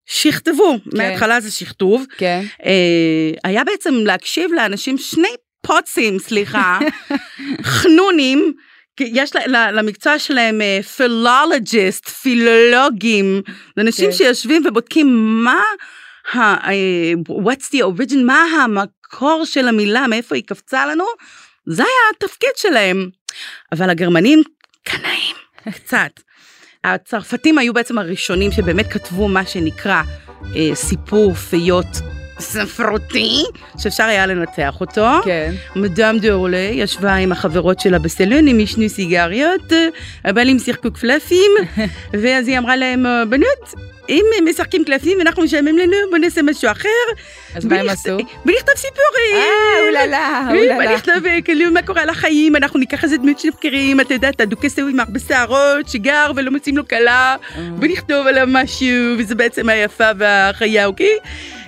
שכתבו, 0.05 0.77
מההתחלה 0.93 1.39
זה 1.39 1.51
שכתוב, 1.51 2.05
כן. 2.17 2.43
אה, 2.65 3.31
היה 3.43 3.63
בעצם 3.63 3.93
להקשיב 3.93 4.51
לאנשים, 4.53 4.97
שני 4.97 5.35
פוצים, 5.61 6.19
סליחה, 6.19 6.79
חנונים, 7.61 8.53
יש 9.07 9.31
למקצוע 9.73 10.19
שלהם 10.19 10.61
פילולוגיסט, 10.95 12.09
פילולוגים, 12.09 13.41
זה 13.75 13.81
אנשים. 13.81 14.11
שיושבים 14.11 14.63
ובודקים 14.67 15.07
מה, 15.43 15.61
אה, 16.35 17.13
what's 17.29 17.69
the 17.73 17.79
origin, 17.79 18.17
מה 18.25 18.43
המקור 18.43 19.45
של 19.45 19.67
המילה, 19.67 20.07
מאיפה 20.07 20.35
היא 20.35 20.43
קפצה 20.43 20.85
לנו, 20.85 21.05
זה 21.65 21.83
היה 21.83 22.15
התפקיד 22.15 22.49
שלהם. 22.55 23.09
אבל 23.71 23.89
הגרמנים 23.89 24.43
קנאים, 24.83 25.35
קצת. 25.75 26.11
הצרפתים 26.83 27.57
היו 27.57 27.73
בעצם 27.73 27.97
הראשונים 27.97 28.51
שבאמת 28.51 28.87
כתבו 28.87 29.27
מה 29.27 29.45
שנקרא 29.45 30.01
אה, 30.55 30.75
סיפור 30.75 31.33
פיות 31.33 31.87
ספרותי, 32.41 33.43
שאפשר 33.77 34.03
היה 34.03 34.25
לנתח 34.25 34.77
אותו. 34.81 35.07
כן. 35.25 35.53
מדאם 35.75 36.19
דה 36.19 36.33
אורלה 36.33 36.57
ישבה 36.57 37.15
עם 37.15 37.31
החברות 37.31 37.79
שלה 37.79 37.99
בסלון, 37.99 38.47
הם 38.47 38.57
עישנו 38.57 38.89
סיגריות, 38.89 39.73
הבעלים 40.25 40.59
שיחקו 40.59 40.91
קלפים, 40.91 41.51
ואז 42.21 42.47
היא 42.47 42.57
אמרה 42.57 42.75
להם, 42.75 43.05
בנות, 43.29 43.73
אם 44.11 44.25
הם 44.37 44.45
משחקים 44.47 44.83
קלפים 44.83 45.21
אנחנו 45.21 45.43
משלמים 45.43 45.77
לנו, 45.77 45.97
בוא 46.09 46.17
נעשה 46.17 46.41
משהו 46.41 46.71
אחר. 46.71 46.89
אז 47.55 47.65
מה 47.65 47.75
הם 47.75 47.89
עשו? 47.89 48.17
נכתוב 48.45 48.75
סיפורים. 48.75 49.35
אה, 49.35 49.87
אוללה, 49.87 50.47
אוללה. 50.49 50.75
בוא 50.75 50.83
נכתוב 50.83 51.25
אה, 51.25 51.41
כאילו 51.41 51.71
מה 51.71 51.81
קורה 51.81 52.01
על 52.01 52.09
החיים, 52.09 52.55
אנחנו 52.55 52.79
ניקח 52.79 53.03
איזה 53.03 53.17
דמות 53.17 53.39
שמכירים, 53.39 53.99
אתה 53.99 54.13
יודע, 54.13 54.29
אתה 54.29 54.45
דוכס 54.45 54.79
עם 54.79 54.99
הרבה 54.99 55.19
שערות, 55.19 55.89
שגר 55.89 56.31
ולא 56.35 56.51
מוצאים 56.51 56.77
לו 56.77 56.87
כלה, 56.87 57.35
אה. 57.57 57.61
בוא 57.75 57.87
נכתוב 57.87 58.27
עליו 58.27 58.47
משהו, 58.49 59.15
וזה 59.17 59.35
בעצם 59.35 59.69
היפה 59.69 60.09
והחיה, 60.17 60.85
אוקיי? 60.85 61.17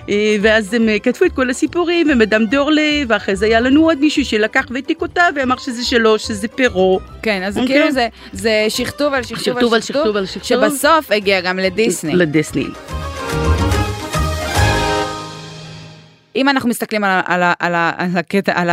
אה, 0.08 0.36
ואז 0.42 0.74
הם 0.74 0.88
אה, 0.88 0.98
כתבו 0.98 1.26
את 1.26 1.32
כל 1.32 1.50
הסיפורים, 1.50 2.06
ומדאם 2.12 2.44
דורלה, 2.46 2.82
ואחרי 3.08 3.36
זה 3.36 3.46
היה 3.46 3.60
לנו 3.60 3.84
עוד 3.84 3.98
מישהו 3.98 4.24
שלקח 4.24 4.66
והעתיק 4.70 5.00
אותה, 5.02 5.22
ואמר 5.36 5.56
שזה 5.56 5.84
שלו, 5.84 6.18
שזה 6.18 6.48
פרו. 6.48 7.00
כן, 7.22 7.42
אז 7.42 7.58
אוקיי. 7.58 7.74
כאילו 7.76 7.92
זה- 7.92 8.08
זה 8.32 8.66
שכתוב 8.68 9.12
על 9.14 9.22
שכתוב 9.22 9.38
שכתוב 9.54 9.74
על 9.74 9.80
שכתוב 9.80 10.16
על 10.16 10.26
שכתוב. 10.26 10.42
שבסוף 10.68 11.10
הגיע 11.12 11.40
גם 11.40 11.58
לדיסני. 11.58 12.16
לדיסני. 12.16 12.66
אם 16.36 16.48
אנחנו 16.48 16.68
מסתכלים 16.68 17.04
על, 17.04 17.20
על, 17.26 17.42
על, 17.58 17.74
על 17.74 18.08
הקטע, 18.14 18.52
על 18.60 18.68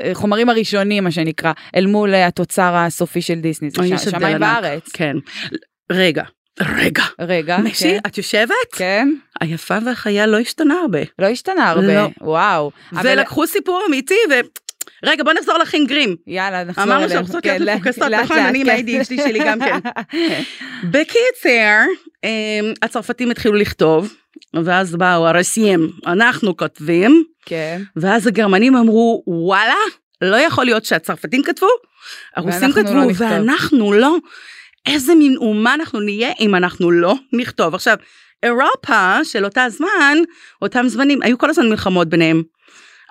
החומרים 0.00 0.48
הראשונים, 0.48 1.04
מה 1.04 1.10
שנקרא, 1.10 1.52
אל 1.76 1.86
מול 1.86 2.14
התוצר 2.14 2.74
הסופי 2.76 3.22
של 3.22 3.34
דיסני, 3.34 3.70
זה 3.70 3.82
הבדל 3.82 3.98
שמיים. 4.18 4.38
בארץ. 4.40 4.88
כן. 4.92 5.16
רגע, 5.92 6.22
רגע. 6.60 7.02
רגע, 7.20 7.58
משי, 7.58 7.84
כן. 7.84 7.98
את 8.06 8.18
יושבת? 8.18 8.52
כן, 8.72 9.08
היפה 9.40 9.78
והחיה 9.86 10.26
לא 10.26 10.38
השתנה 10.38 10.74
הרבה. 10.80 10.98
לא 11.18 11.26
השתנה 11.26 11.70
הרבה, 11.70 11.94
לא. 11.94 12.08
וואו. 12.20 12.70
אבל- 12.92 13.10
ולקחו 13.12 13.46
סיפור 13.46 13.82
אמיתי 13.88 14.18
ו... 14.30 14.34
רגע, 15.04 15.24
בוא 15.24 15.32
נחזור 15.32 15.58
לחים 15.58 15.86
גרים. 15.86 16.16
יאללה, 16.26 16.64
נחזור 16.64 16.84
אמרנו 16.84 16.96
אליהם. 17.04 17.10
שאנחנו 17.10 17.26
צריכות 17.26 17.44
כן, 17.44 17.62
להיות 17.62 17.80
מפוקסות, 17.80 18.08
לאט, 18.10 18.20
נכון? 18.24 18.38
אני 18.38 18.60
עם 18.60 18.66
כן. 18.66 18.70
ה-ADHD 18.70 19.28
שלי 19.28 19.38
גם 19.44 19.58
כן. 19.60 19.78
בקיצר, 20.92 21.78
אמ, 22.24 22.28
הצרפתים 22.82 23.30
התחילו 23.30 23.54
לכתוב, 23.54 24.14
ואז 24.64 24.96
באו 24.96 25.26
הרסיים, 25.28 25.90
אנחנו 26.06 26.56
כותבים, 26.56 27.24
כן, 27.46 27.82
ואז 27.96 28.26
הגרמנים 28.26 28.76
אמרו, 28.76 29.22
וואלה, 29.26 29.74
לא 30.22 30.36
יכול 30.36 30.64
להיות 30.64 30.84
שהצרפתים 30.84 31.42
כתבו, 31.42 31.68
הרוסים 32.36 32.72
כתבו, 32.72 32.94
לא 32.94 33.04
נכתוב." 33.04 33.30
ואנחנו 33.30 33.92
לא. 33.92 34.16
איזה 34.86 35.14
מין 35.14 35.36
אומה 35.36 35.74
אנחנו 35.74 36.00
נהיה 36.00 36.32
אם 36.40 36.54
אנחנו 36.54 36.90
לא 36.90 37.14
נכתוב. 37.32 37.74
עכשיו, 37.74 37.96
אירופה 38.42 39.24
של 39.24 39.44
אותה 39.44 39.68
זמן, 39.68 40.18
אותם 40.62 40.88
זמנים, 40.88 41.22
היו 41.22 41.38
כל 41.38 41.50
הזמן 41.50 41.68
מלחמות 41.68 42.08
ביניהם. 42.08 42.42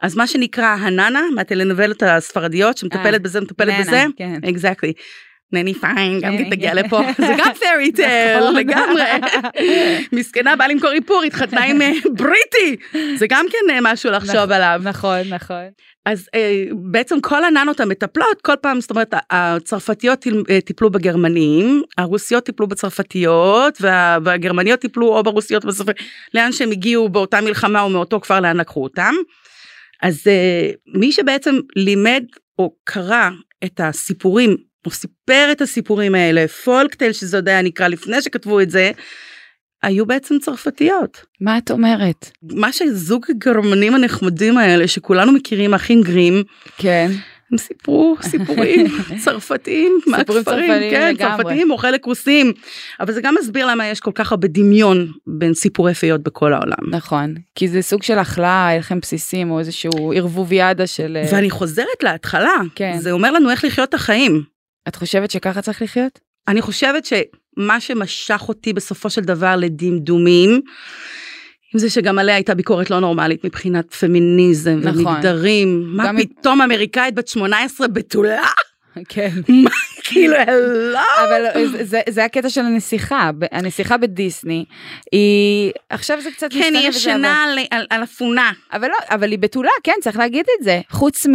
אז 0.02 0.16
מה 0.16 0.28
שנקרא 0.28 0.66
הננה 0.66 1.22
מהטלנובלות 1.36 2.04
הספרדיות 2.04 2.78
שמטפלת 2.78 3.22
בזה 3.22 3.42
מטפלת 3.42 3.74
בזה, 3.80 4.04
כן. 4.18 4.40
אקזקטלי. 4.50 4.94
נני 5.54 5.74
פיין 5.74 6.20
גם. 6.22 6.38
תגיע 6.50 6.74
לפה 6.74 7.02
זה 7.18 7.34
גם 7.38 7.54
פרי 7.54 7.92
טייל 7.92 8.40
נכון. 8.40 8.56
לגמרי 8.56 9.04
מסכנה 10.20 10.56
באה 10.56 10.68
למכור 10.68 10.92
איפור 10.92 11.24
התחתנה 11.24 11.64
עם 11.64 11.82
אה, 11.82 11.92
בריטי 12.14 12.76
זה 13.16 13.26
גם 13.30 13.46
כן 13.52 13.74
אה, 13.74 13.80
משהו 13.82 14.12
לחשוב 14.12 14.52
עליו 14.52 14.82
נכון, 14.84 15.20
נכון. 15.30 15.70
אז 16.06 16.30
אה, 16.36 16.64
בעצם 16.92 17.22
כל 17.22 17.44
הננות 17.44 17.80
המטפלות 17.80 18.42
כל 18.42 18.56
פעם 18.62 18.82
זאת 18.82 18.90
אומרת 18.90 19.14
הצרפתיות 19.32 20.26
טיפלו 20.66 20.92
בגרמנים 20.92 21.84
הרוסיות 21.98 22.46
טיפלו 22.46 22.68
בצרפתיות 22.68 23.78
וה, 23.82 24.18
והגרמניות 24.24 24.80
טיפלו 24.80 25.08
או 25.08 25.24
ברוסיות 25.24 25.66
בצרפתיות 25.66 26.08
לאן 26.34 26.52
שהם 26.52 26.72
הגיעו 26.72 27.10
באותה 27.10 27.42
מלחמה 27.42 27.82
או 27.82 27.90
מאותו 27.90 28.22
כפר 28.22 28.40
לאן 28.40 28.58
לקחו 28.58 28.84
אותם. 28.84 29.14
אז 30.02 30.28
מי 30.96 31.12
שבעצם 31.12 31.56
לימד 31.76 32.24
או 32.60 32.76
קרא 32.84 33.30
את 33.64 33.80
הסיפורים 33.84 34.71
או 34.86 34.92
סיפר 34.92 35.50
את 35.52 35.62
הסיפורים 35.62 36.16
האלה 36.16 36.48
פולקטייל 36.48 37.14
שזה 37.14 37.38
עוד 37.38 37.50
היה 37.50 37.62
נקרא 37.62 37.88
לפני 37.88 38.22
שכתבו 38.22 38.62
את 38.62 38.70
זה 38.70 38.92
היו 39.84 40.06
בעצם 40.06 40.40
צרפתיות. 40.40 41.26
מה 41.42 41.58
את 41.58 41.72
אומרת? 41.72 42.32
מה 42.44 42.72
שזוג 42.72 43.26
הגרמנים 43.30 43.96
הנחמדים 43.96 44.58
האלה 44.58 44.88
שכולנו 44.88 45.32
מכירים 45.32 45.74
אחים 45.74 46.02
גרים 46.02 46.44
כן. 46.78 47.12
הם 47.52 47.58
סיפרו 47.58 48.16
סיפורים 48.22 48.88
צרפתיים 49.24 50.00
מהכפרים, 50.08 50.44
צרפתיים 50.44 50.92
כן, 50.92 51.14
לגמרי. 51.14 51.38
צרפתיים 51.38 51.72
או 51.72 51.78
חלק 51.78 52.06
רוסים, 52.06 52.54
אבל 53.00 53.14
זה 53.14 53.22
גם 53.22 53.36
מסביר 53.40 53.68
למה 53.68 53.88
יש 53.88 54.00
כל 54.00 54.12
כך 54.16 54.32
הרבה 54.32 54.48
דמיון 54.48 55.12
בין 55.28 55.54
סיפורי 55.54 55.94
פיות 55.94 56.24
בכל 56.24 56.54
העולם. 56.54 56.90
נכון, 56.92 57.36
כי 57.56 57.68
זה 57.68 57.82
סוג 57.82 58.04
של 58.04 58.20
אכלה, 58.22 58.68
הלחם 58.68 59.00
בסיסים 59.00 59.52
או 59.52 59.60
איזשהו 59.60 60.14
ערבוביאדה 60.16 60.88
של... 60.88 61.18
אה, 61.18 61.30
ואני 61.32 61.50
חוזרת 61.50 62.04
להתחלה, 62.04 62.56
כן. 62.76 62.98
זה 63.00 63.12
אומר 63.12 63.32
לנו 63.32 63.50
איך 63.50 63.66
לחיות 63.66 63.90
את 63.90 63.94
החיים. 63.94 64.51
את 64.88 64.96
חושבת 64.96 65.32
שככה 65.32 65.62
צריך 65.62 65.82
לחיות? 65.82 66.20
אני 66.48 66.62
חושבת 66.62 67.06
שמה 67.06 67.80
שמשך 67.80 68.46
אותי 68.48 68.74
בסופו 68.74 69.10
של 69.10 69.22
דבר 69.22 69.56
לדמדומים, 69.56 70.62
עם 71.74 71.80
זה 71.80 71.90
שגם 71.90 72.20
עליה 72.20 72.36
הייתה 72.36 72.56
ביקורת 72.56 72.90
לא 72.90 73.00
נורמלית 73.00 73.46
מבחינת 73.46 73.94
פמיניזם 73.94 74.80
נכון. 74.84 75.06
ומגדרים, 75.08 75.84
מה 75.88 76.12
פתאום 76.18 76.62
אמריקאית 76.62 77.16
בת 77.16 77.28
18 77.28 77.88
בתולה? 77.88 78.48
כן. 79.10 79.30
מה, 79.50 79.70
כאילו, 80.12 80.34
לא. 80.94 81.00
אבל 81.24 81.46
זה- 82.10 82.26
הקטע 82.26 82.50
של 82.50 82.62
הנסיכה, 82.62 83.30
הנסיכה 83.52 83.98
בדיסני, 83.98 84.66
היא, 85.12 85.72
עכשיו 85.90 86.22
זה 86.22 86.32
קצת 86.32 86.48
כן, 86.54 86.60
משתנה 86.60 86.80
היא 86.80 86.90
וזה, 86.90 86.98
ישנה 87.00 87.44
על- 87.44 87.60
על- 87.72 87.86
על 87.90 88.04
אפונה. 88.04 88.52
אבל 88.74 88.88
לא, 88.88 88.96
אבל 89.10 89.32
היא 89.32 89.40
בתולה, 89.40 89.70
כן, 89.84 89.94
צריך 90.02 90.18
להגיד 90.18 90.46
את 90.60 90.64
זה. 90.64 90.82
חוץ 90.90 91.28
מ... 91.28 91.32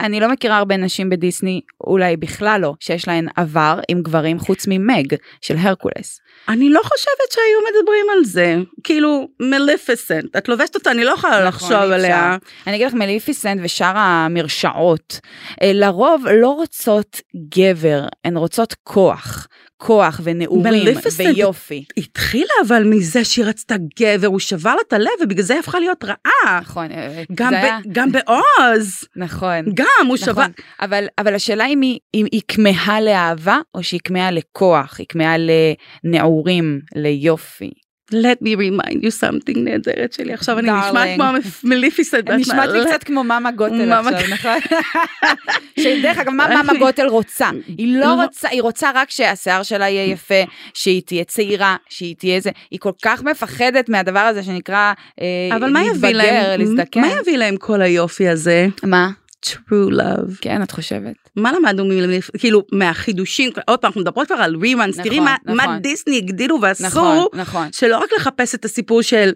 אני 0.00 0.20
לא 0.20 0.28
מכירה 0.28 0.56
הרבה 0.58 0.76
נשים 0.76 1.10
בדיסני, 1.10 1.60
אולי 1.86 2.16
בכלל 2.16 2.60
לא, 2.60 2.72
שיש 2.80 3.08
להן 3.08 3.26
עבר 3.36 3.78
עם 3.88 4.02
גברים, 4.02 4.38
חוץ 4.38 4.64
ממג 4.68 5.14
של 5.40 5.56
הרקולס. 5.58 6.20
אני 6.48 6.70
לא 6.70 6.80
חושבת 6.84 7.32
שהיו 7.32 7.58
מדברים 7.70 8.06
על 8.12 8.24
זה. 8.24 8.56
כאילו, 8.84 9.28
מליפיסנט, 9.40 10.36
את 10.36 10.48
לובשת 10.48 10.74
אותה, 10.74 10.90
אני 10.90 11.04
לא 11.04 11.10
יכולה 11.10 11.32
נכון, 11.32 11.46
לחשוב 11.48 11.70
אפשר. 11.72 11.92
עליה. 11.92 12.36
אני 12.66 12.76
אגיד 12.76 12.86
לך, 12.86 12.94
מליפיסנט 12.94 13.60
ושאר 13.64 13.92
המרשעות, 13.96 15.20
אה, 15.62 15.70
לרוב 15.74 16.26
לא 16.26 16.48
רוצות 16.48 17.20
גבר, 17.48 18.06
הן 18.24 18.36
רוצות 18.36 18.74
כוח. 18.82 19.46
כוח 19.76 20.20
ונעורים 20.24 20.64
ויופי. 21.18 21.84
התחילה 21.96 22.52
אבל 22.66 22.84
מזה 22.84 23.24
שהיא 23.24 23.44
רצתה 23.44 23.74
גבר, 24.00 24.26
הוא 24.26 24.38
שבר 24.40 24.74
לה 24.74 24.80
את 24.88 24.92
הלב 24.92 25.08
ובגלל 25.22 25.42
זה 25.44 25.52
היא 25.54 25.60
הפכה 25.60 25.78
להיות 25.80 26.04
רעה. 26.04 26.60
נכון, 26.60 26.90
אה, 26.92 27.22
גם, 27.34 27.50
ב, 27.52 27.54
היה- 27.54 27.78
גם 27.92 28.12
בעוז, 28.12 29.04
נכון. 29.16 29.64
גם 29.74 30.06
הוא 30.08 30.16
שבר. 30.16 30.32
נכון, 30.32 30.50
אבל, 30.80 31.04
אבל 31.18 31.34
השאלה 31.34 31.66
אם 31.66 31.80
היא, 31.80 31.98
אם 32.14 32.26
היא 32.32 32.40
כמהה 32.48 33.00
לאהבה 33.00 33.58
או 33.74 33.82
שהיא 33.82 34.00
כמהה 34.04 34.30
לכוח, 34.30 34.98
היא 34.98 35.06
כמהה 35.08 35.36
לנעורים, 36.04 36.80
ליופי. 36.94 37.70
Let 38.14 38.42
me 38.42 38.56
remind 38.56 39.04
you 39.04 39.10
something 39.22 39.58
נהדרת 39.58 40.12
שלי, 40.12 40.32
עכשיו 40.32 40.58
אני 40.58 40.70
נשמעת. 40.70 41.08
כמו 41.16 41.24
מליפיסט. 41.64 42.14
נשמעת 42.14 42.68
לי 42.68 42.80
קצת 42.86 43.04
כמו 43.04 43.24
מאמה 43.24 43.50
גוטל 43.50 43.92
עכשיו, 43.92 44.20
נכון? 44.30 44.58
שדרך 45.80 46.18
אגב, 46.18 46.32
מה 46.32 46.48
מאמה 46.48 46.78
גוטל 46.78 47.06
רוצה? 47.06 47.50
היא 47.78 47.98
לא 47.98 48.00
לא. 48.00 48.22
רוצה, 48.24 48.48
היא 48.48 48.62
רוצה 48.62 48.90
רק 48.94 49.10
שהשיער 49.10 49.62
שלה 49.62 49.88
יהיה 49.88 50.12
יפה, 50.12 50.42
שהיא 50.74 51.02
תהיה 51.02 51.24
צעירה, 51.24 51.76
שהיא 51.88 52.16
תהיה 52.18 52.40
זה, 52.40 52.50
היא 52.70 52.80
כל 52.80 52.92
כך 53.02 53.22
מפחדת 53.22 53.88
מהדבר 53.88 54.20
הזה 54.20 54.42
שנקרא 54.42 54.92
אה, 55.20 55.58
להתבגר, 55.68 56.56
להזדקן. 56.58 57.00
מה 57.00 57.08
יביא 57.20 57.36
להם 57.36 57.56
כל 57.56 57.82
היופי 57.82 58.28
הזה? 58.28 58.66
מה? 58.82 59.10
True 59.46 59.90
love. 59.90 60.36
כן, 60.40 60.62
את 60.62 60.70
חושבת? 60.70 61.14
מה 61.36 61.52
למדנו 61.52 61.84
כאילו 62.38 62.62
מהחידושים, 62.72 63.50
עוד 63.68 63.78
פעם 63.78 63.88
אנחנו 63.88 64.00
מדברות 64.00 64.26
כבר 64.26 64.36
על 64.36 64.56
רימאנס, 64.56 64.96
תראי 65.00 65.20
מה, 65.20 65.36
נכון. 65.44 65.56
מה 65.56 65.78
דיסני 65.78 66.16
הגדילו 66.16 66.60
ועשו, 66.60 66.86
נכון, 66.86 67.26
נכון. 67.34 67.68
שלא 67.72 67.98
רק 67.98 68.08
לחפש 68.16 68.54
את 68.54 68.64
הסיפור 68.64 69.02
של 69.02 69.32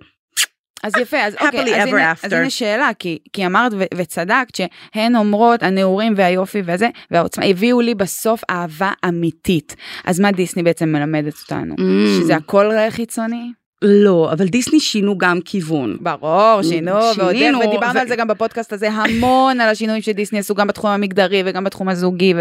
אז 0.82 0.92
יפה, 1.00 1.16
אז 1.16 1.34
אוקיי, 1.40 1.82
אז 1.82 1.88
הנה. 1.88 2.12
אז 2.22 2.32
הנה 2.32 2.50
שאלה, 2.50 2.90
כי, 2.98 3.18
כי 3.32 3.46
אמרת 3.46 3.72
ו- 3.78 3.84
וצדקת 3.94 4.54
שהן 4.54 5.16
אומרות, 5.16 5.62
הנעורים 5.62 6.14
והיופי 6.16 6.62
וזה, 6.66 6.88
והעוצמה, 7.10 7.44
הביאו 7.44 7.80
לי 7.80 7.94
בסוף 7.94 8.42
אהבה 8.50 8.92
אמיתית. 9.08 9.76
אז 10.04 10.20
מה 10.20 10.32
דיסני 10.32 10.62
בעצם 10.62 10.88
מלמדת 10.88 11.34
אותנו? 11.42 11.74
Mm. 11.74 12.22
שזה 12.22 12.36
הכל 12.36 12.70
חיצוני? 12.90 13.52
לא, 13.82 14.28
אבל 14.32 14.47
דיסני 14.47 14.80
שינו 14.80 15.18
גם 15.18 15.40
כיוון. 15.44 15.97
ברור, 16.00 16.62
שינו, 16.62 16.92
ועוד 17.16 17.35
איך, 17.35 17.56
ודיברנו 17.56 17.94
ו- 17.94 18.00
על 18.00 18.08
זה 18.08 18.16
גם 18.16 18.28
בפודקאסט 18.28 18.73
הזה 18.73 18.90
המון, 18.90 19.61
על 19.61 19.68
השינויים 19.68 20.02
שדיסני 20.02 20.38
עשו 20.38 20.54
גם 20.54 20.66
בתחום 20.66 20.90
המגדרי 20.90 21.42
וגם 21.47 21.64
בתחום 21.64 21.88
הזוגי, 21.88 22.35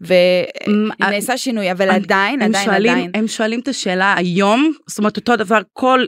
ונעשה 0.00 1.36
שינוי, 1.36 1.72
אבל 1.72 1.90
עדיין, 1.90 2.42
הם 2.42 2.48
עדיין, 2.48 2.64
שואלים, 2.64 2.92
עדיין. 2.92 3.10
הם 3.14 3.28
שואלים 3.28 3.60
את 3.60 3.68
השאלה 3.68 4.14
היום, 4.16 4.72
זאת 4.86 4.98
אומרת 4.98 5.16
אותו 5.16 5.36
דבר, 5.36 5.60
כל, 5.72 6.04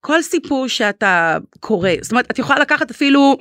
כל 0.00 0.22
סיפור 0.22 0.68
שאתה 0.68 1.38
קורא, 1.60 1.90
זאת 2.02 2.12
אומרת 2.12 2.30
את 2.30 2.38
יכולה 2.38 2.58
לקחת 2.58 2.90
אפילו 2.90 3.36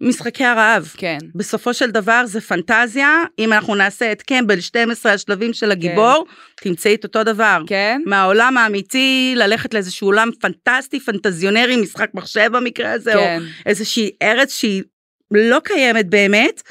משחקי 0.00 0.44
הרעב. 0.44 0.92
כן, 0.96 1.18
בסופו 1.34 1.74
של 1.74 1.90
דבר 1.90 2.22
זה 2.26 2.40
פנטזיה, 2.40 3.22
אם 3.38 3.52
אנחנו 3.52 3.74
נעשה 3.74 4.12
את 4.12 4.22
קמבל 4.22 4.60
12 4.60 5.12
השלבים 5.12 5.52
של 5.52 5.70
הגיבור, 5.70 6.26
תמצאי 6.62 6.94
את 6.94 7.04
אותו 7.04 7.24
דבר. 7.24 7.62
כן, 7.66 8.02
מהעולם 8.06 8.58
האמיתי, 8.58 9.34
ללכת 9.36 9.74
לאיזשהו 9.74 10.08
עולם 10.08 10.30
פנטסטי, 10.40 11.00
פנטזיונרי, 11.00 11.76
משחק 11.76 12.10
מחשב 12.14 12.48
במקרה 12.52 12.92
הזה, 12.92 13.12
כן. 13.12 13.38
או 13.40 13.46
איזושהי 13.66 14.10
ארץ 14.22 14.52
שהיא 14.52 14.82
לא 15.30 15.58
קיימת 15.64 16.06
באמת, 16.06 16.62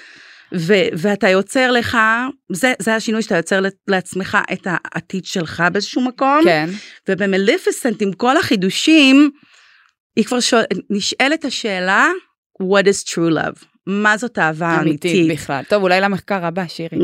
ו- 0.54 0.88
ואתה 0.94 1.30
יוצר 1.30 1.72
לך, 1.72 1.98
זה, 2.52 2.74
זה 2.80 2.96
השינוי 2.96 3.22
שאתה 3.22 3.38
יוצר 3.38 3.60
לעצמך 3.88 4.38
את 4.54 4.68
העתיד 4.70 5.26
שלך 5.26 5.64
באיזשהו 5.72 6.02
מקום, 6.02 6.42
כן, 6.44 6.70
ובמליפיסנט 7.10 8.02
עם 8.02 8.14
כל 8.14 8.38
החידושים, 8.38 9.32
היא 10.16 10.26
כבר 10.26 10.40
שואל, 10.40 10.64
נשאלת 10.90 11.46
השאלה, 11.46 12.10
what 12.64 12.86
is 12.88 13.04
true 13.04 13.32
love? 13.32 13.66
מה 13.88 14.18
זאת 14.18 14.40
אהבה 14.40 14.78
אמיתית 14.82 15.12
אמיתית? 15.12 15.32
בכלל. 15.32 15.64
טוב, 15.70 15.84
אולי 15.84 16.02
למחקר 16.02 16.46
הבא, 16.46 16.68
שירי. 16.68 16.98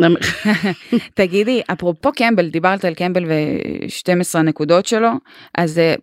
תגידי, 1.14 1.62
אפרופו 1.72 2.12
קמבל, 2.12 2.50
דיברת 2.50 2.86
על 2.86 2.94
קמבל 2.94 3.26
ו-12 3.26 4.40
הנקודות 4.40 4.86
שלו, 4.86 5.10
אז 5.58 5.80
אה, 5.80 5.96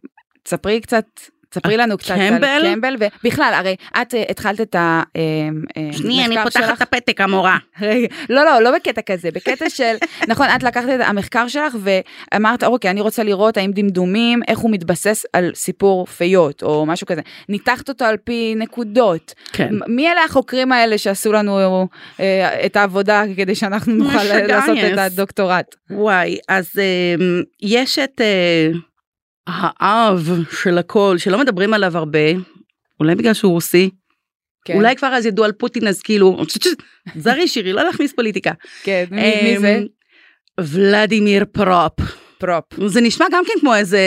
תספרי 0.43 0.81
קצת, 0.81 1.05
תספרי 1.51 1.77
לנו 1.77 1.99
קצת 1.99 2.15
קמבל? 2.15 2.45
על 2.45 2.75
קמבל, 2.75 2.97
ובכלל, 2.99 3.53
הרי 3.55 3.77
את 4.03 4.15
אה, 4.15 4.25
התחלת 4.29 4.61
את 4.61 4.77
המחקר 4.79 5.99
שנייה, 5.99 6.27
אני 6.27 6.37
פותחת 6.45 6.53
שלך. 6.53 6.83
את 6.83 6.83
הפתק, 6.83 7.21
המורה. 7.21 7.59
רגע, 7.81 8.07
לא, 8.31 8.45
לא, 8.45 8.63
לא 8.63 8.71
בקטע 8.77 9.03
כזה, 9.03 9.31
בקטע 9.31 9.71
של, 9.71 9.95
נכון, 10.29 10.47
את 10.57 10.63
לקחת 10.63 10.89
את 10.89 11.01
המחקר 11.01 11.49
שלך 11.49 11.77
ואמרת, 11.81 12.65
אוקיי, 12.65 12.91
אני 12.91 13.01
רוצה 13.01 13.23
לראות 13.23 13.57
האם 13.57 13.71
דמדומים, 13.73 14.41
איך 14.49 14.59
הוא 14.59 14.71
מתבסס 14.71 15.25
על 15.33 15.51
סיפור 15.55 16.07
פיות, 16.07 16.63
או 16.63 16.87
משהו 16.87 17.07
כזה. 17.07 17.21
ניתחת 17.49 17.89
אותו 17.89 18.05
על 18.05 18.17
פי 18.17 18.55
נקודות. 18.57 19.35
כן. 19.53 19.75
מי 19.87 20.09
אלה 20.09 20.25
החוקרים 20.25 20.73
האלה 20.73 20.99
שעשו 20.99 21.33
לנו 21.33 21.89
אה, 22.21 22.67
את 22.67 22.77
העבודה 22.77 23.23
כדי 23.37 23.55
שאנחנו 23.55 23.95
נוכל 23.95 24.25
לעשות. 24.25 24.79
את 24.93 24.99
הדוקטורט? 24.99 25.75
וואי, 25.91 26.39
אז 26.49 26.71
um, 26.75 27.45
יש 27.63 27.99
את 27.99 28.21
uh, 28.21 28.77
האב 29.49 30.31
של 30.63 30.79
הכל, 30.79 31.19
שלא 31.19 31.39
מדברים 31.39 31.75
עליו 31.75 31.97
הרבה, 31.97 32.29
אולי 33.01 33.15
בגלל 33.15 33.35
שהוא 33.35 33.53
רוסי, 33.53 33.91
כן, 34.65 34.75
אולי 34.75 34.97
כבר 34.97 35.09
אז 35.09 35.27
ידעו 35.27 35.45
על 35.45 35.53
פוטין, 35.53 35.89
אז 35.89 36.03
כאילו, 36.03 36.37
זרי 37.25 37.49
שירי, 37.49 37.73
לא 37.73 37.83
להכניס 37.83 38.13
פוליטיקה. 38.13 38.53
כן, 38.83 39.05
מי, 39.11 39.43
מי 39.43 39.59
זה? 39.59 39.79
אמ, 39.79 39.87
ולדימיר 40.61 41.45
פרופ. 41.53 41.93
פרופ, 42.39 42.65
זה 42.87 43.01
נשמע 43.01 43.27
גם 43.33 43.45
כן 43.47 43.61
כמו 43.61 43.75
איזה, 43.75 44.01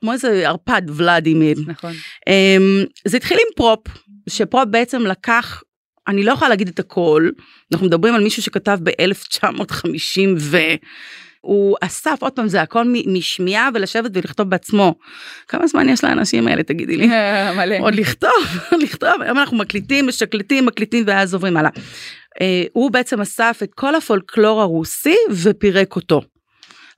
כמו 0.00 0.12
איזה 0.12 0.48
ערפד 0.48 0.82
ולדימיר. 0.96 1.56
נכון. 1.66 1.92
אמ, 2.28 2.84
זה 3.04 3.16
התחיל 3.16 3.38
עם 3.40 3.54
פרופ, 3.56 3.80
שפרופ 4.28 4.68
בעצם 4.70 5.06
לקח, 5.06 5.62
אני 6.08 6.22
לא 6.22 6.32
יכולה 6.32 6.48
להגיד 6.48 6.68
את 6.68 6.78
הכל, 6.78 7.30
אנחנו 7.72 7.86
מדברים 7.86 8.14
על 8.14 8.22
מישהו 8.22 8.42
שכתב 8.42 8.78
ב-1950 8.82 10.20
והוא 11.44 11.76
אסף, 11.80 12.18
עוד 12.20 12.32
פעם, 12.32 12.48
זה 12.48 12.62
הכל 12.62 12.94
משמיעה 13.06 13.68
ולשבת 13.74 14.10
ולכתוב 14.14 14.50
בעצמו. 14.50 14.94
כמה 15.48 15.66
זמן 15.66 15.88
יש 15.88 16.04
לאנשים 16.04 16.48
האלה, 16.48 16.62
תגידי 16.62 16.96
לי? 16.96 17.06
מלא. 17.56 17.76
עוד 17.80 17.94
לכתוב, 17.94 18.58
לכתוב, 18.82 19.22
היום 19.22 19.38
אנחנו 19.38 19.56
מקליטים, 19.56 20.06
משקלטים, 20.06 20.66
מקליטים 20.66 21.04
ואז 21.06 21.34
עוברים 21.34 21.56
הלאה. 21.56 21.70
אה, 22.40 22.64
הוא 22.72 22.90
בעצם 22.90 23.20
אסף 23.20 23.60
את 23.62 23.74
כל 23.74 23.94
הפולקלור 23.94 24.60
הרוסי 24.60 25.16
ופירק 25.30 25.96
אותו. 25.96 26.22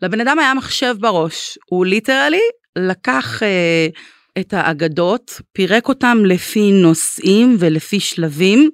לבן 0.03 0.21
אדם 0.21 0.39
היה 0.39 0.55
מחשב 0.55 0.95
בראש, 1.01 1.59
הוא 1.67 1.87
ליטרלי 1.87 2.41
לקח 2.77 3.43
אה, 3.43 3.89
את 4.39 4.55
האגדות, 4.55 5.41
פירק 5.53 5.89
אותם 5.89 6.19
לפי 6.25 6.73
נושאים 6.73 7.57
ולפי 7.59 8.01
שלבים. 8.01 8.71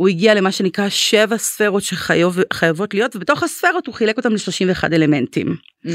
הוא 0.00 0.08
הגיע 0.08 0.34
למה 0.34 0.52
שנקרא 0.52 0.88
שבע 0.88 1.36
ספרות 1.38 1.82
שחייבות 1.82 2.94
להיות, 2.94 3.16
ובתוך 3.16 3.42
הספרות 3.42 3.86
הוא 3.86 3.94
חילק 3.94 4.16
אותם 4.16 4.32
ל-31 4.32 4.84
אלמנטים. 4.92 5.56
Mm, 5.86 5.90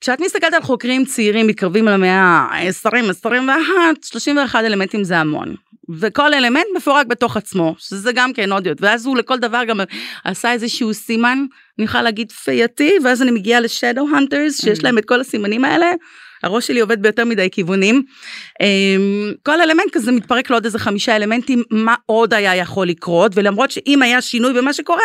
כשאת 0.00 0.20
מסתכלת 0.20 0.54
על 0.54 0.62
חוקרים 0.62 1.04
צעירים 1.04 1.46
מתקרבים 1.46 1.84
למאה 1.84 2.20
ה-20, 2.20 3.10
21, 3.10 3.72
31 4.02 4.64
אלמנטים 4.64 5.04
זה 5.04 5.18
המון. 5.18 5.54
וכל 5.98 6.34
אלמנט 6.34 6.66
מפורק 6.76 7.06
בתוך 7.06 7.36
עצמו, 7.36 7.74
שזה 7.78 8.12
גם 8.12 8.32
כן 8.32 8.52
עוד 8.52 8.66
יותר. 8.66 8.86
ואז 8.86 9.06
הוא 9.06 9.16
לכל 9.16 9.38
דבר 9.38 9.64
גם 9.64 9.80
עשה 10.24 10.52
איזשהו 10.52 10.94
סימן, 10.94 11.38
אני 11.78 11.84
יכולה 11.84 12.02
להגיד 12.02 12.32
פייתי, 12.32 12.92
ואז 13.04 13.22
אני 13.22 13.30
מגיעה 13.30 13.60
לשדו 13.60 14.06
הנטרס, 14.16 14.60
שיש 14.60 14.84
להם 14.84 14.98
את 14.98 15.04
כל 15.04 15.20
הסימנים 15.20 15.64
האלה. 15.64 15.90
הראש 16.42 16.66
שלי 16.66 16.80
עובד 16.80 17.02
ביותר 17.02 17.24
מדי 17.24 17.48
כיוונים. 17.52 18.02
אמ, 18.62 19.32
כל 19.42 19.60
אלמנט 19.60 19.90
כזה 19.92 20.12
מתפרק 20.12 20.50
לעוד 20.50 20.64
איזה 20.64 20.78
חמישה 20.78 21.16
אלמנטים, 21.16 21.62
מה 21.70 21.94
עוד 22.06 22.34
היה 22.34 22.56
יכול 22.56 22.86
לקרות, 22.86 23.32
ולמרות 23.34 23.70
שאם 23.70 24.02
היה 24.02 24.20
שינוי 24.20 24.52
במה 24.52 24.72
שקורה, 24.72 25.02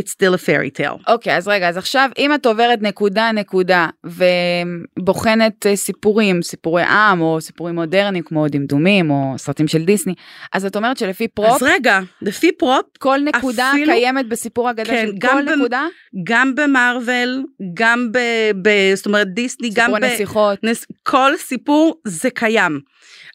it's 0.00 0.10
still 0.10 0.34
a 0.34 0.46
fairy 0.46 0.80
tale. 0.80 1.02
אוקיי, 1.12 1.36
אז 1.36 1.48
רגע, 1.48 1.68
אז 1.68 1.76
עכשיו 1.76 2.10
אם 2.18 2.34
את 2.34 2.46
עוברת 2.46 2.82
נקודה 2.82 3.32
נקודה 3.32 3.88
ובוחנת 4.98 5.66
אה, 5.66 5.76
סיפורים, 5.76 6.42
סיפורי 6.42 6.82
עם 6.82 7.20
או 7.20 7.40
סיפורים 7.40 7.74
מודרניים 7.74 8.24
כמו 8.24 8.48
דמדומים 8.48 9.10
או 9.10 9.34
סרטים 9.36 9.68
של 9.68 9.84
דיסני, 9.84 10.14
אז 10.52 10.64
את 10.66 10.76
אומרת 10.76 10.96
שלפי 10.96 11.28
פרופ, 11.28 11.62
אז 11.62 11.62
רגע, 11.62 12.00
לפי 12.22 12.52
פרופ, 12.52 12.86
כל 12.98 13.18
נקודה 13.24 13.70
אפילו- 13.70 13.92
קיימת 13.92 14.28
בסיפור 14.28 14.70
אגדה 14.70 14.84
כן, 14.84 15.06
של 15.06 15.28
כל 15.28 15.42
במ- 15.46 15.58
נקודה? 15.58 15.86
גם 16.24 16.54
ב 16.54 16.65
Marvel, 16.65 17.42
גם 17.74 18.08
ב... 18.12 18.18
ב 18.62 18.68
זאת 18.94 19.06
אומרת 19.06 19.26
דיסני, 19.34 19.70
גם 19.74 19.84
סיפורי 19.86 20.00
ב... 20.00 20.04
נסיכות, 20.04 20.58
נס... 20.64 20.86
כל 21.02 21.32
סיפור 21.38 21.94
זה 22.06 22.30
קיים. 22.30 22.80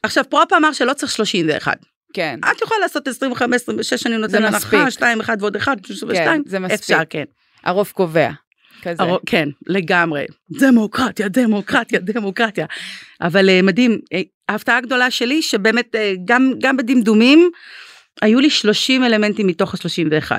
עכשיו 0.02 0.24
פרופ 0.30 0.52
אמר 0.52 0.72
שלא 0.72 0.92
צריך 0.92 1.12
31. 1.12 1.78
כן, 2.12 2.40
את 2.50 2.62
יכולה 2.62 2.80
לעשות 2.80 3.08
25, 3.08 3.62
26, 3.62 4.06
אני 4.06 4.16
נותן 4.16 4.44
הנחה, 4.44 4.56
מספיק. 4.56 4.88
2, 4.88 5.20
1 5.20 5.36
ועוד 5.40 5.56
1, 5.56 5.76
2, 5.86 6.42
זה 6.46 6.58
מספיק. 6.58 6.80
אפשר, 6.80 6.98
כן. 7.10 7.24
הרוב 7.64 7.90
קובע. 7.94 8.30
כזה. 8.82 9.02
הרו- 9.02 9.18
כן, 9.26 9.48
לגמרי. 9.66 10.24
דמוקרטיה, 10.60 11.28
דמוקרטיה, 11.28 12.00
דמוקרטיה. 12.00 12.66
אבל 13.20 13.48
אה, 13.50 13.62
מדהים, 13.62 13.98
אה, 14.12 14.20
ההפתעה 14.48 14.76
הגדולה 14.76 15.10
שלי 15.10 15.42
שבאמת 15.42 15.94
אה, 15.94 16.14
גם, 16.24 16.52
גם 16.62 16.76
בדמדומים, 16.76 17.50
היו 18.22 18.40
לי 18.40 18.50
30 18.50 19.04
אלמנטים 19.04 19.46
מתוך 19.46 19.74
ה-31. 19.74 20.30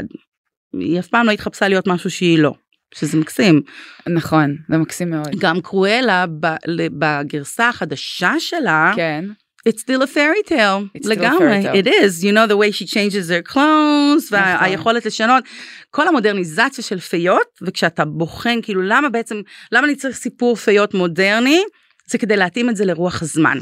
היא 0.74 1.00
אף 1.00 1.08
פעם 1.08 1.26
לא 1.26 1.32
התחפשה 1.32 1.68
להיות 1.68 1.88
משהו 1.88 2.12
שהיא 2.12 2.40
לא, 2.40 2.54
שזה 2.96 3.18
מקסים. 3.18 3.62
נכון, 4.10 4.56
זה 4.70 4.78
מקסים 4.78 5.10
מאוד. 5.10 5.28
גם 5.40 5.62
קרואלה 5.62 6.26
ב- 6.40 6.56
בגרסה 7.00 7.70
החדשה 7.70 8.34
שלה, 8.40 8.92
כן, 8.96 9.26
it's 9.68 9.82
still 9.82 10.02
a 10.02 10.08
fairy 10.08 10.44
tale, 10.44 10.90
It's 10.94 11.06
still 11.06 11.26
a 11.26 11.38
fairy 11.40 11.64
tale. 11.64 11.76
it 11.76 11.88
is, 11.88 12.24
you 12.24 12.32
know 12.32 12.48
the 12.48 12.58
way 12.58 12.72
she 12.72 12.86
changes 12.86 13.28
their 13.28 13.44
clothes, 13.54 14.26
נכון. 14.32 14.40
והיכולת 14.62 15.06
לשנות, 15.06 15.44
כל 15.92 16.08
המודרניזציה 16.08 16.84
של 16.84 17.00
פיות, 17.00 17.48
וכשאתה 17.62 18.06
בוחן 18.06 18.60
כאילו 18.62 18.82
למה 18.82 19.10
בעצם, 19.10 19.42
למה 19.72 19.88
אני 19.88 19.96
צריך 19.96 20.16
סיפור 20.18 20.56
פיות 20.56 20.94
מודרני, 20.94 21.64
זה 22.08 22.18
כדי 22.18 22.38
להתאים 22.38 22.70
את 22.70 22.76
זה 22.76 22.86
לרוח 22.86 23.22
הזמן. 23.22 23.58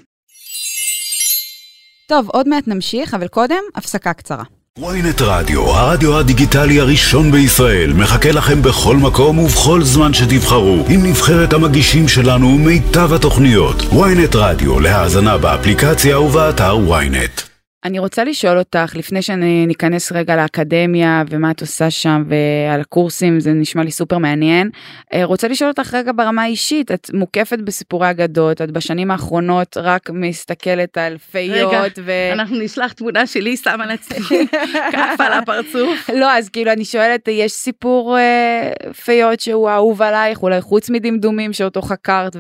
טוב, 2.07 2.29
עוד 2.29 2.47
מעט 2.47 2.67
נמשיך, 2.67 3.13
אבל 3.13 3.27
קודם, 3.27 3.63
הפסקה 3.75 4.13
קצרה. 4.13 4.43
Ynet 4.81 5.21
רדיו, 5.21 5.61
הרדיו 5.61 6.17
הדיגיטלי 6.17 6.79
הראשון 6.79 7.31
בישראל, 7.31 7.93
מחכה 7.93 8.31
לכם 8.31 8.61
בכל 8.61 8.97
מקום 8.97 9.39
ובכל 9.39 9.83
זמן 9.83 10.13
שתבחרו, 10.13 10.85
עם 10.89 11.05
נבחרת 11.05 11.53
המגישים 11.53 12.07
שלנו 12.07 12.47
ומיטב 12.47 13.13
התוכניות. 13.13 13.81
ynet 13.81 14.35
רדיו, 14.35 14.79
להאזנה 14.79 15.37
באפליקציה 15.37 16.19
ובאתר 16.19 16.77
ynet. 16.89 17.56
אני 17.85 17.99
רוצה 17.99 18.23
לשאול 18.23 18.59
אותך, 18.59 18.93
לפני 18.95 19.21
שניכנס 19.21 20.11
רגע 20.11 20.35
לאקדמיה 20.35 21.23
ומה 21.29 21.51
את 21.51 21.61
עושה 21.61 21.89
שם 21.89 22.23
ועל 22.27 22.81
הקורסים, 22.81 23.39
זה 23.39 23.53
נשמע 23.53 23.83
לי 23.83 23.91
סופר 23.91 24.17
מעניין. 24.17 24.69
אה, 25.13 25.23
רוצה 25.23 25.47
לשאול 25.47 25.69
אותך 25.69 25.93
רגע 25.93 26.11
ברמה 26.15 26.43
האישית, 26.43 26.91
את 26.91 27.09
מוקפת 27.13 27.59
בסיפורי 27.59 28.09
אגדות, 28.09 28.61
את 28.61 28.71
בשנים 28.71 29.11
האחרונות 29.11 29.77
רק 29.77 30.09
מסתכלת 30.09 30.97
על 30.97 31.17
פיות 31.17 31.71
רגע, 31.71 31.83
ו... 32.05 32.11
אנחנו 32.33 32.59
נשלח 32.59 32.91
תמונה 32.91 33.27
שלי, 33.27 33.57
שמה 33.57 33.85
לעצמי 33.85 34.47
כף 34.91 35.19
על 35.19 35.33
הפרצוף. 35.33 36.09
לא, 36.09 36.31
אז 36.37 36.49
כאילו 36.49 36.71
אני 36.71 36.85
שואלת, 36.85 37.27
יש 37.27 37.51
סיפור 37.51 38.17
אה, 38.17 38.71
פיות 39.05 39.39
שהוא 39.39 39.69
אהוב 39.69 40.01
עלייך, 40.01 40.43
אולי 40.43 40.61
חוץ 40.61 40.89
מדמדומים 40.89 41.53
שאותו 41.53 41.81
חקרת 41.81 42.35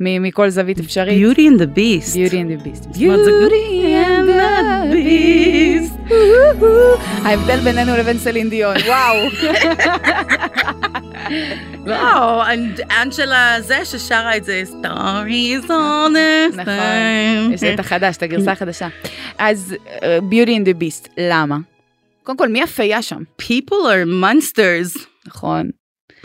ומכל 0.00 0.48
זווית 0.48 0.78
אפשרית? 0.78 1.36
Beauty 1.36 1.40
and 1.40 1.60
the 1.60 1.78
Beast. 1.78 2.14
Beauty 2.14 2.34
and 2.34 2.50
the 2.50 2.64
Beast. 2.64 2.98
Beauty 2.98 3.24
and 3.26 4.28
the 4.28 4.34
Beast. 4.34 4.83
ההבדל 7.24 7.60
בינינו 7.60 7.96
לבין 7.96 8.18
סלין 8.18 8.50
דיון, 8.50 8.76
וואו. 8.86 9.16
לא, 11.86 12.42
אנג'לה 13.02 13.56
זה 13.60 13.84
ששרה 13.84 14.36
את 14.36 14.44
זה, 14.44 14.62
Stories 14.70 15.66
on 15.68 16.10
the 16.14 16.56
נכון. 16.56 17.52
יש 17.54 17.62
את 17.74 17.80
החדש, 17.80 18.16
את 18.16 18.22
הגרסה 18.22 18.52
החדשה. 18.52 18.88
אז 19.38 19.74
אה, 20.02 20.18
Beauty 20.30 20.48
and 20.48 20.66
the 20.68 20.80
Beast, 20.82 21.08
למה? 21.18 21.56
קודם 22.22 22.38
כל, 22.38 22.48
מי 22.48 22.62
הפייה 22.62 23.02
שם? 23.02 23.22
People 23.42 23.72
are 23.84 24.06
monsters. 24.24 24.98
נכון. 25.26 25.70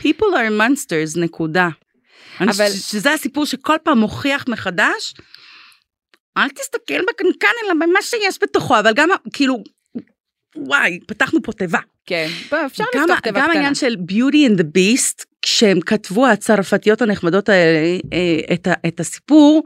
People 0.02 0.06
are 0.34 0.52
monsters, 0.62 1.20
נקודה. 1.20 1.70
אבל- 2.42 2.70
שזה 2.72 3.14
הסיפור 3.14 3.46
שכל 3.46 3.76
פעם 3.84 3.98
מוכיח 3.98 4.46
מחדש, 4.48 5.14
אל 6.38 6.50
תסתכל 6.50 7.02
בקנקן, 7.10 7.48
אלא 7.66 7.74
במה 7.74 8.02
שיש 8.02 8.38
בתוכו, 8.42 8.80
אבל 8.80 8.94
גם, 8.94 9.10
כאילו, 9.34 9.64
וואי, 10.56 11.00
פתחנו 11.08 11.44
פה 11.44 11.52
תיבה. 11.52 11.80
כן. 12.06 12.28
בוא, 12.52 12.58
אפשר 12.66 12.84
גם, 12.96 13.02
לפתוח 13.02 13.20
תיבה 13.20 13.40
גם 13.40 13.46
קטנה. 13.46 13.54
העניין 13.54 13.76
של 13.76 13.96
Beauty 14.12 14.50
and 14.50 14.60
the 14.60 14.64
Beast, 14.64 15.26
כשהם 15.42 15.82
כתבו, 15.82 16.28
הצרפתיות 16.28 17.02
הנחמדות 17.02 17.50
האלה, 17.50 17.98
אה, 18.14 18.54
את, 18.54 18.68
ה, 18.68 18.74
את 18.88 19.00
הסיפור, 19.00 19.64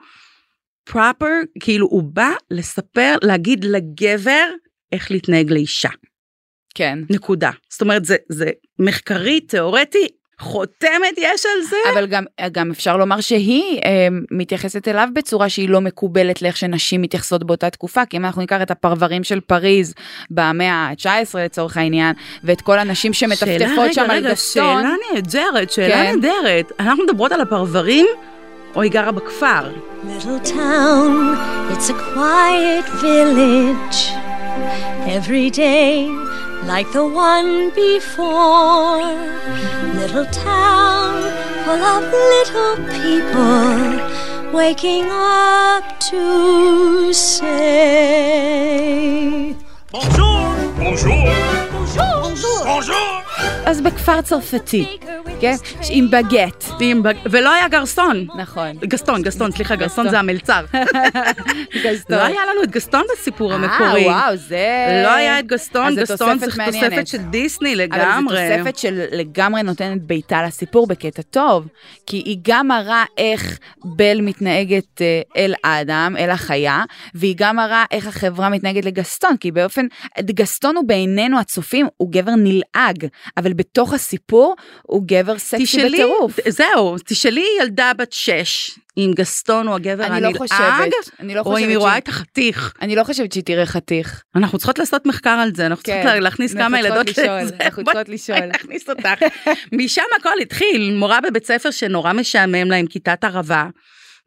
פרופר, 0.84 1.36
כאילו 1.60 1.88
הוא 1.88 2.04
בא 2.04 2.32
לספר, 2.52 3.16
להגיד 3.24 3.64
לגבר 3.64 4.46
איך 4.92 5.12
להתנהג 5.12 5.52
לאישה. 5.52 5.90
כן. 6.76 7.00
נקודה. 7.10 7.52
זאת 7.70 7.82
אומרת, 7.82 8.06
זה, 8.06 8.16
זה 8.30 8.52
מחקרי, 8.80 9.42
תיאורטי, 9.42 10.08
חותמת 10.44 11.18
יש 11.18 11.46
על 11.46 11.62
זה. 11.70 11.76
אבל 11.94 12.06
גם, 12.06 12.24
גם 12.52 12.72
אפשר 12.72 12.98
לומר 12.98 13.22
שהיא 13.22 13.80
אה, 13.86 14.08
מתייחסת 14.32 14.88
אליו 14.88 15.08
בצורה 15.14 15.50
שהיא 15.50 15.70
לא 15.70 15.82
מקובלת 15.82 16.42
לאיך 16.42 16.58
שנשים 16.58 17.02
מתייחסות 17.02 17.44
באותה 17.44 17.70
תקופה, 17.70 18.06
כי 18.06 18.18
אם 18.18 18.26
אנחנו 18.26 18.42
ניקח 18.42 18.62
את 18.62 18.72
הפרברים 18.72 19.24
של 19.24 19.40
פריז 19.40 19.94
במאה 20.32 20.74
ה-19 20.74 21.38
לצורך 21.38 21.78
העניין, 21.78 22.16
ואת 22.44 22.62
כל 22.62 22.80
הנשים 22.80 23.14
שמטפטפות 23.14 23.94
שם 23.94 24.06
על 24.10 24.32
גסטון, 24.32 24.82
שאלה 24.82 24.94
נהדרת, 25.14 25.72
שאלה 25.72 25.96
כן. 25.96 26.16
נהדרת. 26.16 26.72
אנחנו 26.80 27.04
מדברות 27.04 27.32
על 27.32 27.42
הפרברים, 27.42 28.06
או 28.76 28.82
היא 28.82 28.92
גרה 28.92 29.12
בכפר? 29.12 29.70
Town, 30.44 31.38
it's 31.74 31.90
a 31.90 31.94
quiet 32.14 32.88
village. 33.02 34.00
Every 35.18 35.50
day, 35.50 36.10
like 36.68 36.92
the 36.92 37.06
one 37.06 37.70
before. 37.72 39.04
Little 39.96 40.26
town 40.26 41.22
full 41.66 41.84
of 41.84 42.04
little 42.34 42.76
people 43.02 44.00
waking 44.54 45.10
up 45.10 46.00
to 46.12 47.14
say. 47.14 48.44
Bonjour! 49.92 50.56
Bonjour! 50.78 51.34
Bonjour! 52.64 53.23
אז 53.66 53.82
בכפר 53.82 54.22
צרפתי, 54.22 54.98
כן? 55.42 55.56
עם 55.90 56.12
בגט. 56.12 56.66
עם 56.80 57.04
בג- 57.04 57.18
ולא 57.26 57.52
היה 57.54 57.68
גרסון. 57.68 58.28
נכון. 58.38 58.72
גסטון, 58.84 59.22
גסטון, 59.22 59.52
סליחה, 59.52 59.76
גסטון. 59.76 60.10
זה 60.10 60.20
המלצר. 60.20 60.66
גסטון. 61.84 62.18
לא 62.18 62.24
היה 62.24 62.42
לנו 62.52 62.64
את 62.64 62.72
גסטון 62.72 63.02
בסיפור 63.14 63.52
אה, 63.52 63.56
המקורי. 63.58 64.06
וואו, 64.06 64.36
זה... 64.36 65.02
לא 65.04 65.14
היה 65.14 65.40
את 65.40 65.48
גסטון, 65.48 65.96
גסטון 65.96 66.40
זה 66.40 66.46
תוספת 66.66 67.08
של 67.08 67.18
דיסני 67.18 67.74
אבל 67.74 67.84
לגמרי. 67.84 68.38
זו 68.50 68.58
תוספת 68.64 68.78
של 68.78 69.04
לגמרי 69.12 69.64
נותנת 69.64 70.02
בעיטה 70.02 70.44
לסיפור 70.44 70.88
בקטע 70.88 71.22
טוב, 71.22 71.68
כי 72.08 72.18
היא 72.18 72.38
גם 72.42 72.68
מראה 72.68 73.04
איך 73.18 73.60
בל 73.86 74.22
מתנהגת 74.22 75.02
אה, 75.02 75.22
אל 75.38 75.54
האדם, 75.64 76.16
אל 76.20 76.30
החיה, 76.30 76.84
והיא 77.16 77.36
גם 77.38 77.56
מראה 77.56 77.86
איך 77.92 78.08
החברה 78.08 78.50
מתנהגת 78.50 78.86
לגסטון, 78.86 79.38
כי 79.38 79.52
באופן, 79.52 79.86
גסטון 80.22 80.76
הוא 80.76 80.88
בעינינו 80.88 81.40
הצופים, 81.40 81.88
הוא 81.98 82.12
גבר 82.12 82.32
נלעג, 82.38 83.08
אבל 83.38 83.54
בתוך 83.54 83.94
הסיפור 83.94 84.56
הוא 84.84 85.04
גבר 85.06 85.38
סקסי 85.38 85.64
תשאלי, 85.64 85.90
בטירוף. 85.98 86.40
זהו, 86.48 86.96
תשאלי 87.06 87.46
ילדה 87.62 87.92
בת 87.98 88.12
שש, 88.14 88.72
אם 88.98 89.12
גסטון 89.16 89.68
הוא 89.68 89.76
הגבר 89.76 90.04
אני 90.06 90.22
לא 90.22 90.28
הנלעג, 90.28 90.38
חושבת, 90.38 90.94
אני 91.20 91.36
לא 91.36 91.42
או 91.46 91.58
אם 91.58 91.70
היא 91.70 91.78
רואה 91.78 91.98
את 91.98 92.08
החתיך. 92.08 92.74
אני 92.82 92.96
לא 92.96 93.04
חושבת 93.04 93.32
שהיא 93.32 93.44
תראה 93.44 93.66
חתיך. 93.66 94.24
אנחנו 94.36 94.58
צריכות 94.58 94.80
לעשות 94.80 95.06
מחקר 95.06 95.30
על 95.30 95.52
זה, 95.56 95.66
אנחנו 95.66 95.84
כן, 95.84 96.02
צריכות 96.04 96.24
להכניס 96.24 96.54
כמה 96.54 96.80
ילדות 96.80 97.10
לשאול, 97.10 97.42
לזה. 97.42 97.56
אנחנו 97.62 97.84
צריכות 97.84 98.10
לשאול. 98.10 98.40
נכניס 98.46 98.90
אותך. 98.90 99.10
משם 99.72 100.02
הכל 100.20 100.40
התחיל, 100.42 100.94
מורה 100.96 101.20
בבית 101.22 101.46
ספר 101.46 101.72
שנורא 101.72 102.14
משעמם 102.14 102.72
להם, 102.72 102.86
כיתת 102.88 103.24
ערבה. 103.24 103.66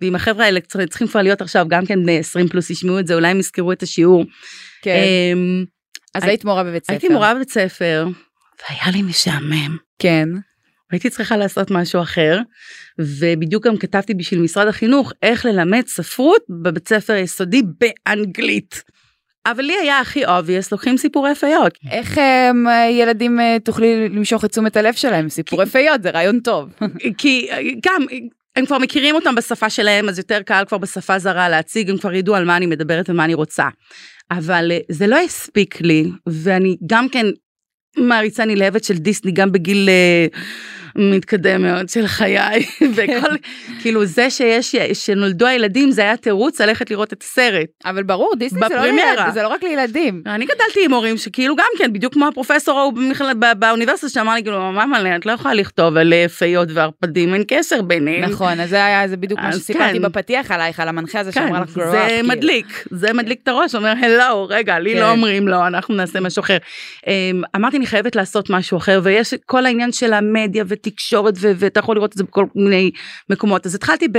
ואם 0.00 0.14
החבר'ה 0.14 0.44
האלה 0.44 0.60
צר- 0.60 0.86
צריכים 0.86 1.08
כבר 1.08 1.22
להיות 1.22 1.40
עכשיו 1.40 1.66
גם 1.68 1.86
כן 1.86 2.02
בני 2.02 2.18
20 2.18 2.48
פלוס 2.48 2.70
ישמעו 2.70 2.98
את 2.98 3.06
זה, 3.06 3.14
אולי 3.14 3.28
הם 3.28 3.40
יזכרו 3.40 3.72
את 3.72 3.82
השיעור. 3.82 4.24
כן. 4.82 4.96
אמ, 5.34 5.64
אז 6.14 6.22
הי- 6.22 6.28
היית 6.30 6.44
מורה 6.44 6.64
בבית 6.64 6.84
ספר. 6.84 6.92
הייתי 6.92 7.08
מורה 7.08 7.34
בבית 7.34 7.50
ספר, 7.50 8.06
והיה 8.62 8.92
לי 8.92 9.02
משעמם. 9.02 9.76
כן. 9.98 10.28
הייתי 10.92 11.10
צריכה 11.10 11.36
לעשות 11.36 11.70
משהו 11.70 12.02
אחר, 12.02 12.38
ובדיוק 12.98 13.66
גם 13.66 13.76
כתבתי 13.76 14.14
בשביל 14.14 14.40
משרד 14.40 14.68
החינוך 14.68 15.12
איך 15.22 15.46
ללמד 15.46 15.86
ספרות 15.86 16.42
בבית 16.62 16.88
ספר 16.88 17.12
היסודי 17.12 17.62
באנגלית. 17.80 18.82
אבל 19.46 19.64
לי 19.64 19.74
היה 19.82 20.00
הכי 20.00 20.26
obvious, 20.26 20.68
לוקחים 20.72 20.96
סיפורי 20.96 21.34
פיות. 21.34 21.78
איך 21.90 22.18
הם, 22.18 22.68
אה, 22.68 22.90
ילדים 22.90 23.40
אה, 23.40 23.56
תוכלי 23.64 24.08
למשוך 24.08 24.44
את 24.44 24.50
תשומת 24.50 24.76
הלב 24.76 24.94
שלהם? 24.94 25.28
סיפורי 25.28 25.66
פיות 25.66 26.02
זה 26.02 26.10
רעיון 26.10 26.40
טוב. 26.40 26.68
כי 27.18 27.48
אה, 27.50 27.58
גם, 27.84 28.06
הם 28.56 28.66
כבר 28.66 28.78
מכירים 28.78 29.14
אותם 29.14 29.34
בשפה 29.34 29.70
שלהם, 29.70 30.08
אז 30.08 30.18
יותר 30.18 30.42
קל 30.42 30.64
כבר 30.68 30.78
בשפה 30.78 31.18
זרה 31.18 31.48
להציג, 31.48 31.90
הם 31.90 31.98
כבר 31.98 32.14
ידעו 32.14 32.34
על 32.34 32.44
מה 32.44 32.56
אני 32.56 32.66
מדברת 32.66 33.10
ומה 33.10 33.24
אני 33.24 33.34
רוצה. 33.34 33.68
אבל 34.30 34.72
אה, 34.72 34.78
זה 34.88 35.06
לא 35.06 35.16
הספיק 35.16 35.80
לי, 35.80 36.10
ואני 36.26 36.76
גם 36.86 37.08
כן 37.08 37.26
מעריצה 37.96 38.44
נלהבת 38.44 38.84
של 38.84 38.94
דיסני, 38.96 39.32
גם 39.32 39.52
בגיל 39.52 39.88
אה, 39.88 40.26
מתקדם 40.96 41.62
מאוד 41.62 41.88
של 41.88 42.06
חיי, 42.06 42.66
וכל, 42.96 43.36
כאילו 43.80 44.04
זה 44.04 44.30
שיש, 44.30 44.76
שנולדו 44.92 45.46
הילדים, 45.46 45.90
זה 45.90 46.02
היה 46.02 46.16
תירוץ 46.16 46.60
ללכת 46.60 46.90
לראות 46.90 47.12
את 47.12 47.22
הסרט. 47.22 47.66
אבל 47.84 48.02
ברור, 48.02 48.32
דיסני 48.38 48.60
זה 48.68 48.74
לא. 48.74 48.82
לילד, 48.82 49.34
זה 49.34 49.42
לא 49.42 49.48
רק 49.48 49.62
לילדים. 49.62 50.22
אני 50.26 50.44
גדלתי 50.44 50.84
עם 50.84 50.92
הורים 50.92 51.16
שכאילו 51.16 51.56
גם 51.56 51.68
כן, 51.78 51.92
בדיוק 51.92 52.14
כמו 52.14 52.28
הפרופסור 52.28 52.78
ההוא 52.78 52.92
באוניברסיטה 53.58 54.08
שאמר 54.08 54.34
לי, 54.34 54.42
כאילו, 54.42 54.72
ממא, 54.72 55.16
את 55.16 55.26
לא 55.26 55.32
יכולה 55.32 55.54
לכתוב 55.54 55.96
על 55.96 56.12
אה, 56.12 56.28
פיות 56.28 56.68
וערפדים, 56.74 57.34
אין 57.34 57.42
קשר 57.48 57.82
ביניהם. 57.82 58.30
נכון, 58.30 58.60
אז 58.60 58.70
זה 58.70 58.84
היה, 58.84 59.08
זה 59.08 59.16
בדיוק 59.16 59.40
מה 59.40 59.52
שסיפרתי 59.52 59.98
כן. 59.98 60.02
בפתיח 60.02 60.50
עלייך, 60.50 60.80
על 60.80 60.88
המנחה 60.88 61.20
הזה 61.20 61.32
כן, 61.32 61.46
שאמר 61.46 61.62
לך 61.62 61.76
grow 61.76 61.80
up. 61.80 61.90
זה 61.90 62.04
כאילו. 62.08 62.28
מדליק, 62.28 62.84
זה 62.90 63.12
מדליק 63.12 63.40
את 63.42 63.48
הראש, 63.48 63.74
אומר, 63.74 63.92
הלו, 64.02 64.46
רגע, 64.48 64.78
לי 64.78 64.94
כן. 64.94 65.00
לא 65.00 65.10
אומרים 65.10 65.48
לא, 65.48 65.66
אנחנו 65.66 65.94
נעשה 65.94 66.20
משהו 66.20 66.40
אחר. 66.40 66.56
אמ, 67.06 67.42
אמרתי, 67.56 67.76
אני 67.76 67.86
חייבת 67.86 68.16
לעשות 68.16 68.50
משהו 68.50 68.78
אחר, 68.78 69.00
ויש 69.02 69.34
כל 69.46 69.66
העניין 69.66 69.92
של 69.92 70.12
המדיה 70.12 70.64
ותקשורת, 70.86 71.34
ו- 71.36 71.52
ואתה 71.56 71.80
יכול 71.80 71.96
לראות 71.96 72.12
את 72.12 72.18
זה 72.18 72.24
בכל 72.24 72.44
מיני 72.54 72.90
מקומות. 73.30 73.66
אז 73.66 73.74
התחלתי 73.74 74.08
ב... 74.12 74.18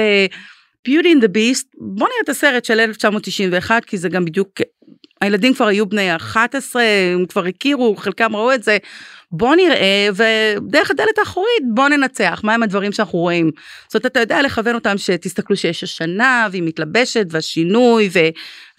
Beauty 0.87 1.07
and 1.17 1.23
the 1.23 1.27
Beast, 1.27 1.65
בוא 1.77 2.07
נראה 2.07 2.19
את 2.23 2.29
הסרט 2.29 2.65
של 2.65 2.79
1991, 2.79 3.85
כי 3.85 3.97
זה 3.97 4.09
גם 4.09 4.25
בדיוק, 4.25 4.49
הילדים 5.21 5.53
כבר 5.53 5.67
היו 5.67 5.85
בני 5.85 6.15
11, 6.15 6.83
הם 7.13 7.25
כבר 7.25 7.45
הכירו, 7.45 7.95
חלקם 7.95 8.35
ראו 8.35 8.53
את 8.53 8.63
זה, 8.63 8.77
בוא 9.31 9.55
נראה, 9.55 10.09
ודרך 10.13 10.91
הדלת 10.91 11.17
האחורית 11.17 11.63
בוא 11.73 11.87
ננצח, 11.87 12.41
מהם 12.43 12.63
הדברים 12.63 12.91
שאנחנו 12.91 13.19
רואים. 13.19 13.51
זאת 13.91 14.05
אתה 14.05 14.19
יודע 14.19 14.41
לכוון 14.41 14.75
אותם 14.75 14.97
שתסתכלו 14.97 15.55
שיש 15.55 15.83
השנה, 15.83 16.47
והיא 16.51 16.63
מתלבשת, 16.63 17.25
והשינוי, 17.31 18.09
ו, 18.13 18.19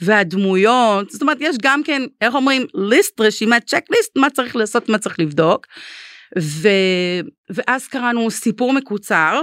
והדמויות, 0.01 1.11
זאת 1.11 1.23
אומרת, 1.23 1.37
יש 1.41 1.57
גם 1.63 1.83
כן, 1.83 2.03
איך 2.21 2.35
אומרים, 2.35 2.67
ליסט, 2.75 3.21
רשימת 3.21 3.63
צ'קליסט, 3.67 4.17
מה 4.17 4.31
צריך 4.31 4.57
לעשות, 4.57 4.89
מה 4.89 4.99
צריך 4.99 5.21
לבדוק. 5.21 5.67
ו, 6.39 6.69
ואז 7.51 7.87
קראנו 7.87 8.31
סיפור 8.31 8.73
מקוצר, 8.73 9.43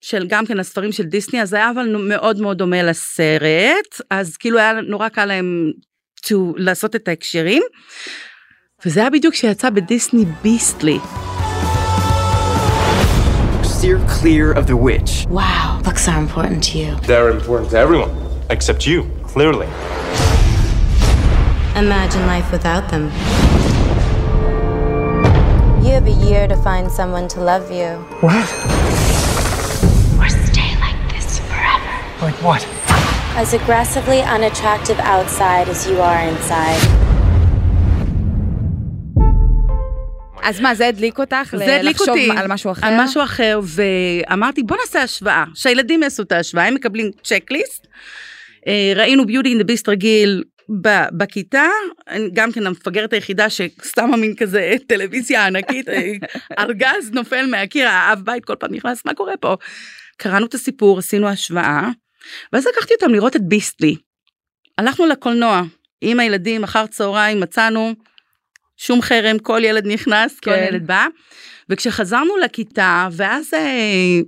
של 0.00 0.26
גם 0.26 0.46
כן 0.46 0.60
הספרים 0.60 0.92
של 0.92 1.02
דיסני, 1.02 1.42
אז 1.42 1.52
היה 1.52 1.70
אבל 1.70 1.96
מאוד 1.96 2.40
מאוד 2.40 2.58
דומה 2.58 2.82
לסרט, 2.82 4.00
אז 4.10 4.36
כאילו 4.36 4.58
היה 4.58 4.72
נורא 4.72 5.08
קל 5.08 5.24
להם 5.24 5.72
to, 6.26 6.34
לעשות 6.56 6.96
את 6.96 7.08
ההקשרים. 7.08 7.62
וזה 8.84 9.00
היה 9.00 9.10
בדיוק 9.10 9.34
כשיצא 9.34 9.70
בדיסני 9.70 10.24
ביסטלי. 10.42 10.98
Steer 13.62 13.98
clear 14.08 14.52
of 14.60 14.66
the 14.66 14.76
witch. 14.76 15.12
Wow, 15.28 15.80
books 15.84 16.08
are 16.08 16.20
important 16.26 16.60
to 16.68 16.78
you. 16.78 16.90
They're 17.06 17.30
important 17.38 17.70
to 17.72 17.78
everyone, 17.78 18.12
except 18.50 18.86
you, 18.86 18.98
clearly. 19.32 19.68
Imagine 21.76 22.22
life 22.26 22.48
without 22.56 22.84
them. 22.92 23.04
Have 26.06 26.22
a 26.22 26.26
year 26.30 26.46
to 26.46 26.56
find 26.68 26.86
someone 27.00 27.26
to 27.34 27.40
love 27.40 27.66
you. 27.78 27.90
What? 28.26 28.48
Or 30.20 30.28
stay 30.48 30.70
like 30.84 31.00
this 31.12 31.28
forever. 31.48 31.94
Like 32.26 32.38
what? 32.48 32.62
As 33.42 33.48
aggressively 33.60 34.20
unattractive 34.36 34.98
outside 35.14 35.66
as 35.68 35.80
you 35.88 35.98
are 36.10 36.22
inside. 36.32 36.82
אז 40.42 40.60
מה, 40.60 40.74
זה 40.74 40.88
הדליק 40.88 41.18
אותך? 41.18 41.54
זה 41.56 41.76
הדליק 41.76 41.96
לחשוב 41.96 42.08
אותי 42.08 42.30
על 42.36 42.46
משהו 42.48 42.72
אחר? 42.72 42.86
על 42.86 42.94
משהו 42.98 43.22
אחר, 43.22 43.60
ואמרתי 43.62 44.62
בוא 44.62 44.76
נעשה 44.76 45.02
השוואה, 45.02 45.44
שהילדים 45.54 46.02
יעשו 46.02 46.22
את 46.22 46.32
ההשוואה, 46.32 46.66
הם 46.66 46.74
מקבלים 46.74 47.10
צ'קליסט. 47.22 47.86
אה, 48.66 48.92
ראינו 48.96 49.26
ביוטי 49.26 49.48
אין 49.48 49.58
דה 49.58 49.64
ביסט 49.64 49.88
רגיל 49.88 50.42
בכיתה, 51.12 51.68
גם 52.32 52.52
כן 52.52 52.66
המפגרת 52.66 53.12
היחידה 53.12 53.50
ששמה 53.50 54.16
מין 54.16 54.36
כזה 54.36 54.74
טלוויזיה 54.86 55.46
ענקית, 55.46 55.88
אה, 55.88 56.12
ארגז 56.58 57.10
נופל 57.12 57.46
מהקיר, 57.46 57.88
האב 57.88 58.20
בית 58.24 58.44
כל 58.44 58.54
פעם 58.54 58.74
נכנס, 58.74 59.04
מה 59.04 59.14
קורה 59.14 59.36
פה? 59.36 59.56
קראנו 60.16 60.46
את 60.46 60.54
הסיפור, 60.54 60.98
עשינו 60.98 61.28
השוואה, 61.28 61.88
ואז 62.52 62.66
לקחתי 62.66 62.94
אותם 62.94 63.12
לראות 63.12 63.36
את 63.36 63.48
ביסטלי. 63.48 63.96
הלכנו 64.78 65.06
לקולנוע 65.06 65.62
עם 66.00 66.20
הילדים, 66.20 66.64
אחר 66.64 66.86
צהריים 66.86 67.40
מצאנו 67.40 67.94
שום 68.76 69.02
חרם, 69.02 69.38
כל 69.38 69.60
ילד 69.64 69.86
נכנס, 69.86 70.40
כל 70.40 70.50
כן. 70.50 70.66
ילד 70.68 70.86
בא. 70.86 71.06
וכשחזרנו 71.68 72.36
לכיתה, 72.36 73.08
ואז 73.12 73.54
אה, 73.54 74.20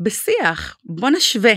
בשיח, 0.00 0.76
בוא 0.84 1.10
נשווה. 1.10 1.52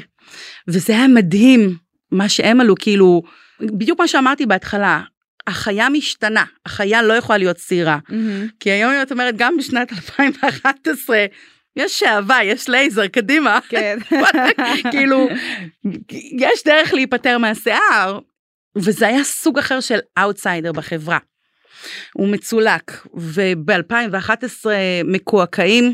וזה 0.67 0.93
היה 0.93 1.07
מדהים, 1.07 1.75
מה 2.11 2.29
שהם 2.29 2.61
העלו, 2.61 2.75
כאילו, 2.79 3.23
בדיוק 3.61 3.99
מה 3.99 4.07
שאמרתי 4.07 4.45
בהתחלה, 4.45 5.01
החיה 5.47 5.89
משתנה, 5.89 6.43
החיה 6.65 7.01
לא 7.01 7.13
יכולה 7.13 7.37
להיות 7.37 7.55
צעירה. 7.55 7.97
מהמם. 8.09 8.47
כי 8.59 8.71
היום 8.71 8.91
אם 8.93 9.01
את 9.01 9.11
אומרת, 9.11 9.37
גם 9.37 9.57
בשנת 9.57 9.91
2011, 9.91 11.25
יש 11.75 11.99
שעווה, 11.99 12.43
יש 12.43 12.69
לייזר, 12.69 13.07
קדימה. 13.07 13.59
כן. 13.69 13.97
כאילו, 14.91 15.27
יש 16.39 16.63
דרך 16.65 16.93
להיפטר 16.93 17.37
מהשיער, 17.37 18.19
וזה 18.75 19.07
היה 19.07 19.23
סוג 19.23 19.57
אחר 19.57 19.79
של 19.79 19.99
אאוטסיידר 20.17 20.71
בחברה. 20.71 21.17
הוא 22.13 22.27
מצולק, 22.27 23.07
וב-2011 23.13 24.65
מקועקעים, 25.05 25.93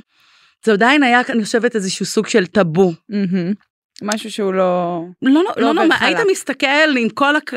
זה 0.66 0.74
עדיין 0.74 1.04
היה, 1.04 1.22
אני 1.30 1.44
חושבת, 1.44 1.76
איזשהו 1.76 2.06
סוג 2.06 2.28
של 2.28 2.46
טאבו. 2.46 2.94
מהמם. 3.10 3.54
משהו 4.04 4.32
שהוא 4.32 4.54
לא... 4.54 5.04
לא, 5.22 5.44
לא, 5.44 5.52
לא 5.58 5.76
לא 5.76 5.82
חלק. 5.82 6.02
היית 6.02 6.18
מסתכל 6.32 6.98
עם 6.98 7.10
כל, 7.10 7.36
הק... 7.36 7.54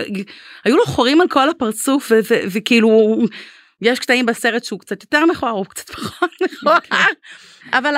היו 0.65 0.77
לו 0.77 0.87
חורים 0.87 1.21
על 1.21 1.29
כל 1.29 1.51
הפרצוף, 1.51 2.13
ו- 2.13 2.21
ו- 2.31 2.43
וכאילו, 2.53 3.19
יש 3.83 3.99
קטעים 3.99 4.27
בסרט 4.27 4.65
שהוא 4.65 4.81
קצת 4.81 5.03
יותר 5.03 5.27
מכוער, 5.27 5.53
הוא 5.53 5.67
קצת 5.67 5.91
פחות 5.91 6.31
מכוער, 6.43 6.79
אבל 7.73 7.95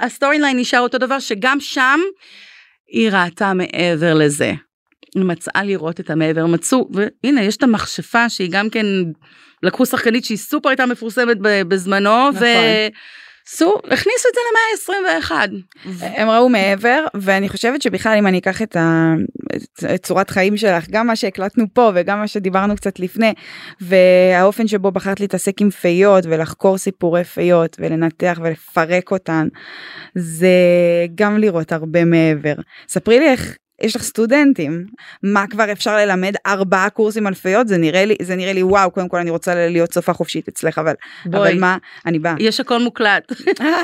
ה 0.00 0.06
story 0.06 0.38
line 0.38 0.58
נשאר 0.58 0.80
אותו 0.80 0.98
דבר, 0.98 1.18
שגם 1.18 1.60
שם 1.60 2.00
היא 2.88 3.10
ראתה 3.10 3.54
מעבר 3.54 4.14
לזה. 4.14 4.52
היא 5.14 5.24
מצאה 5.24 5.64
לראות 5.64 6.00
את 6.00 6.10
המעבר, 6.10 6.46
מצאו, 6.46 6.88
והנה, 6.92 7.42
יש 7.42 7.56
את 7.56 7.62
המכשפה 7.62 8.28
שהיא 8.28 8.48
גם 8.52 8.70
כן, 8.70 8.86
לקחו 9.62 9.86
שחקנית 9.86 10.24
שהיא 10.24 10.38
סופר 10.38 10.68
הייתה 10.68 10.86
מפורסמת 10.86 11.36
בזמנו, 11.40 12.30
נכון. 12.30 12.42
ועשו, 13.50 13.74
הכניסו 13.84 14.28
את 14.28 14.34
זה 14.34 14.40
למאה 14.50 15.06
ה-21. 15.12 15.32
הם 16.02 16.30
ראו 16.30 16.48
מעבר 16.48 17.04
ואני 17.14 17.48
חושבת 17.48 17.82
שבכלל 17.82 18.16
אם 18.18 18.26
אני 18.26 18.38
אקח 18.38 18.62
את, 18.62 18.76
ה... 18.76 19.14
את 19.94 20.02
צורת 20.02 20.30
חיים 20.30 20.56
שלך 20.56 20.86
גם 20.90 21.06
מה 21.06 21.16
שהקלטנו 21.16 21.64
פה 21.72 21.90
וגם 21.94 22.18
מה 22.18 22.28
שדיברנו 22.28 22.76
קצת 22.76 23.00
לפני 23.00 23.32
והאופן 23.80 24.66
שבו 24.66 24.90
בחרת 24.90 25.20
להתעסק 25.20 25.60
עם 25.60 25.70
פיות 25.70 26.24
ולחקור 26.26 26.78
סיפורי 26.78 27.24
פיות 27.24 27.76
ולנתח 27.80 28.38
ולפרק 28.42 29.10
אותן 29.10 29.48
זה 30.14 30.48
גם 31.14 31.38
לראות 31.38 31.72
הרבה 31.72 32.04
מעבר. 32.04 32.54
ספרי 32.88 33.18
לי 33.18 33.28
איך 33.28 33.56
יש 33.80 33.96
לך 33.96 34.02
סטודנטים 34.02 34.86
מה 35.22 35.46
כבר 35.46 35.72
אפשר 35.72 35.96
ללמד 35.96 36.34
ארבעה 36.46 36.90
קורסים 36.90 37.26
על 37.26 37.34
פיות 37.34 37.68
זה 37.68 37.78
נראה 37.78 38.04
לי 38.04 38.16
זה 38.22 38.36
נראה 38.36 38.52
לי 38.52 38.62
וואו 38.62 38.90
קודם 38.90 39.08
כל 39.08 39.16
אני 39.16 39.30
רוצה 39.30 39.54
להיות 39.54 39.94
סופה 39.94 40.12
חופשית 40.12 40.48
אצלך 40.48 40.78
אבל 40.78 40.94
בואי. 41.26 41.50
אבל 41.50 41.60
מה 41.60 41.76
אני 42.06 42.18
באה 42.18 42.34
יש 42.38 42.60
הכל 42.60 42.78
מוקלט. 42.78 43.32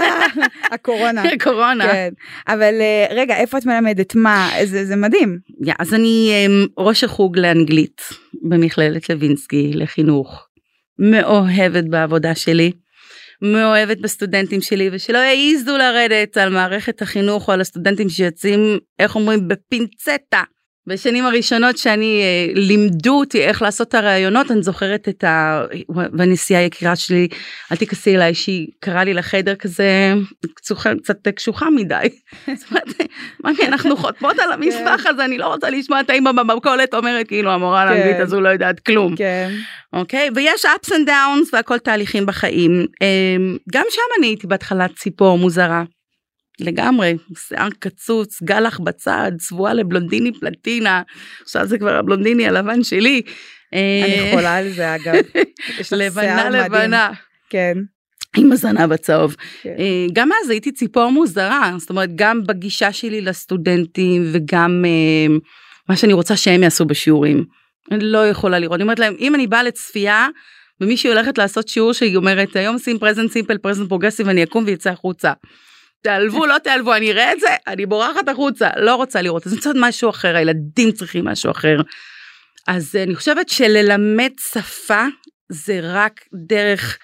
הקורונה 0.72 1.22
קורונה. 1.44 1.84
כן, 1.92 2.08
אבל 2.48 2.74
אה, 2.80 3.06
רגע, 3.10 3.36
איפה 3.36 3.58
את 3.58 3.66
מלמדת? 3.66 4.14
מה? 4.14 4.50
זה, 4.64 4.84
זה 4.84 4.96
מדהים. 4.96 5.38
יא, 5.64 5.74
אז 5.78 5.94
אני 5.94 6.32
אמ, 6.46 6.66
ראש 6.78 7.04
החוג 7.04 7.38
לאנגלית 7.38 8.02
במכללת 8.42 9.10
לוינסקי 9.10 9.70
לחינוך. 9.74 10.46
מאוהבת 10.98 11.84
בעבודה 11.84 12.34
שלי, 12.34 12.72
מאוהבת 13.42 14.00
בסטודנטים 14.00 14.60
שלי, 14.60 14.88
ושלא 14.92 15.18
יעזו 15.18 15.76
לרדת 15.76 16.36
על 16.36 16.48
מערכת 16.48 17.02
החינוך 17.02 17.48
או 17.48 17.52
על 17.52 17.60
הסטודנטים 17.60 18.08
שיוצאים, 18.08 18.78
איך 18.98 19.14
אומרים, 19.14 19.48
בפינצטה. 19.48 20.42
בשנים 20.86 21.26
הראשונות 21.26 21.78
שאני, 21.78 22.22
אה, 22.22 22.52
לימדו 22.54 23.18
אותי 23.18 23.42
איך 23.42 23.62
לעשות 23.62 23.88
את 23.88 23.94
הראיונות, 23.94 24.50
אני 24.50 24.62
זוכרת 24.62 25.08
את 25.08 25.24
ה... 25.24 25.62
והנשיאה 25.88 26.60
היקירה 26.60 26.96
שלי, 26.96 27.28
אל 27.72 27.76
תיכנסי 27.76 28.16
אליי, 28.16 28.34
שהיא 28.34 28.66
קראה 28.80 29.04
לי 29.04 29.14
לחדר 29.14 29.54
כזה, 29.54 30.14
קצוחה, 30.54 30.90
קצת 31.02 31.28
קשוחה 31.28 31.70
מדי. 31.70 32.06
זאת 32.58 32.70
אומרת, 32.70 33.60
אנחנו 33.60 33.96
חותמות 33.96 34.38
על 34.38 34.52
המסמך 34.52 35.06
הזה, 35.06 35.24
אני 35.24 35.38
לא 35.38 35.46
רוצה 35.46 35.70
לשמוע 35.70 36.00
את 36.00 36.10
האמא 36.10 36.32
במכולת 36.32 36.94
אומרת, 36.94 37.28
כאילו 37.28 37.50
המורה 37.50 37.84
לאנגלית 37.84 38.20
הזו 38.20 38.40
לא 38.40 38.48
יודעת 38.48 38.80
כלום. 38.80 39.16
כן. 39.16 39.50
אוקיי? 39.92 40.30
ויש 40.34 40.64
ups 40.64 40.88
and 40.88 41.08
downs 41.08 41.48
והכל 41.52 41.78
תהליכים 41.78 42.26
בחיים. 42.26 42.86
אמ, 43.02 43.56
גם 43.72 43.84
שם 43.90 44.02
אני 44.18 44.26
הייתי 44.26 44.46
בהתחלה 44.46 44.86
ציפור 44.88 45.38
מוזרה. 45.38 45.84
לגמרי, 46.60 47.16
שיער 47.48 47.68
קצוץ, 47.78 48.42
גלח 48.42 48.80
בצד, 48.80 49.32
צבועה 49.38 49.74
לבלונדיני 49.74 50.32
פלטינה, 50.40 51.02
עכשיו 51.42 51.66
זה 51.66 51.78
כבר 51.78 51.96
הבלונדיני 51.96 52.46
הלבן 52.46 52.82
שלי. 52.82 53.22
אני 53.72 54.20
אה, 54.20 54.30
חולה 54.34 54.56
על 54.56 54.70
זה 54.70 54.94
אגב. 54.94 55.14
יש 55.80 55.92
לבנה. 55.92 56.50
לבנה. 56.50 57.10
כן. 57.50 57.78
עם 58.36 58.52
הזנב 58.52 58.92
הצהוב. 58.92 59.36
כן. 59.62 59.74
אה, 59.78 60.06
גם 60.12 60.30
אז 60.42 60.50
הייתי 60.50 60.72
ציפור 60.72 61.10
מוזרה, 61.10 61.72
זאת 61.78 61.90
אומרת 61.90 62.10
גם 62.14 62.42
בגישה 62.46 62.92
שלי 62.92 63.20
לסטודנטים 63.20 64.22
וגם 64.32 64.84
אה, 64.86 65.36
מה 65.88 65.96
שאני 65.96 66.12
רוצה 66.12 66.36
שהם 66.36 66.62
יעשו 66.62 66.84
בשיעורים. 66.84 67.44
אני 67.90 68.04
לא 68.04 68.28
יכולה 68.28 68.58
לראות, 68.58 68.74
אני 68.74 68.82
אומרת 68.82 68.98
להם 68.98 69.14
אם 69.18 69.34
אני 69.34 69.46
באה 69.46 69.62
לצפייה 69.62 70.28
ומישהי 70.80 71.10
הולכת 71.10 71.38
לעשות 71.38 71.68
שיעור 71.68 71.92
שהיא 71.92 72.16
אומרת 72.16 72.56
היום 72.56 72.78
שים 72.78 72.98
present 72.98 73.30
simple 73.30 73.58
present 73.58 73.88
progressive 73.88 74.28
אני 74.28 74.42
אקום 74.42 74.64
ואצא 74.66 74.90
החוצה. 74.90 75.32
תעלבו 76.06 76.46
לא 76.46 76.58
תעלבו 76.58 76.94
אני 76.94 77.12
אראה 77.12 77.32
את 77.32 77.40
זה 77.40 77.48
אני 77.66 77.86
בורחת 77.86 78.28
החוצה 78.28 78.68
לא 78.76 78.94
רוצה 78.94 79.22
לראות 79.22 79.46
אז 79.46 79.52
אני 79.52 79.56
רוצה 79.56 79.70
משהו 79.76 80.10
אחר 80.10 80.36
הילדים 80.36 80.92
צריכים 80.92 81.24
משהו 81.24 81.50
אחר. 81.50 81.76
אז 82.66 82.96
אני 82.96 83.14
חושבת 83.14 83.48
שללמד 83.48 84.30
שפה 84.52 85.04
זה 85.48 85.80
רק 85.82 86.20
דרך 86.34 86.98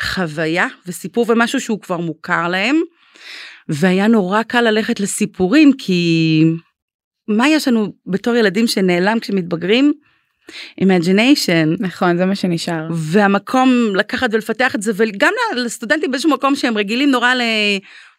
חוויה 0.00 0.66
וסיפור 0.86 1.26
ומשהו 1.28 1.60
שהוא 1.60 1.80
כבר 1.80 1.96
מוכר 1.96 2.48
להם. 2.48 2.80
והיה 3.68 4.06
נורא 4.06 4.42
קל 4.42 4.60
ללכת 4.60 5.00
לסיפורים 5.00 5.72
כי 5.78 6.42
מה 7.28 7.48
יש 7.48 7.68
לנו 7.68 7.92
בתור 8.06 8.34
ילדים 8.34 8.66
שנעלם 8.66 9.20
כשמתבגרים? 9.20 9.92
imagination 10.80 11.76
נכון, 11.80 12.16
זה 12.16 12.26
מה 12.26 12.34
שנשאר. 12.34 12.88
והמקום 12.92 13.70
לקחת 13.94 14.28
ולפתח 14.32 14.74
את 14.74 14.82
זה 14.82 14.92
וגם 14.96 15.32
לסטודנטים 15.56 16.10
באיזשהו 16.10 16.30
מקום 16.30 16.56
שהם 16.56 16.78
רגילים 16.78 17.10
נורא 17.10 17.34
ל... 17.34 17.42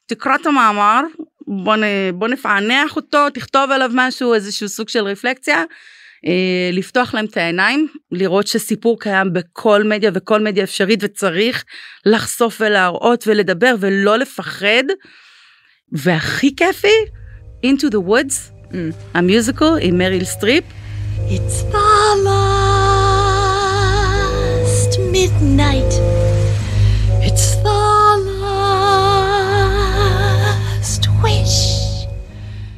תקרא 0.08 0.36
את 0.36 0.46
המאמר 0.46 1.02
בוא, 1.48 1.76
נ... 1.76 1.82
בוא 2.14 2.28
נפענח 2.28 2.96
אותו 2.96 3.30
תכתוב 3.30 3.72
עליו 3.72 3.92
משהו 3.94 4.34
איזשהו 4.34 4.70
סוג 4.70 4.90
של 4.90 5.04
רפלקציה. 5.04 5.64
אה, 6.26 6.70
לפתוח 6.74 7.14
להם 7.14 7.26
את 7.26 7.38
העיניים 7.38 7.88
לראות 8.12 8.48
שסיפור 8.48 9.00
קיים 9.00 9.34
בכל 9.34 9.84
מדיה 9.84 10.12
וכל 10.14 10.42
מדיה 10.42 10.64
אפשרית 10.64 11.00
וצריך 11.04 11.64
לחשוף 12.06 12.62
ולהראות 12.62 13.28
ולדבר 13.28 13.76
ולא 13.80 14.18
לפחד. 14.18 14.84
והכי 15.92 16.56
כיפי 16.56 16.98
into 17.66 17.90
the 17.92 18.10
woods 18.10 18.52
ה 19.14 19.20
musical 19.20 19.66
עם 19.82 19.98
מריל 19.98 20.24
סטריפ 20.24 20.64
It's 21.30 21.64
last 21.74 22.68
midnight. 25.12 25.94
It's 27.28 27.48
the 27.64 27.77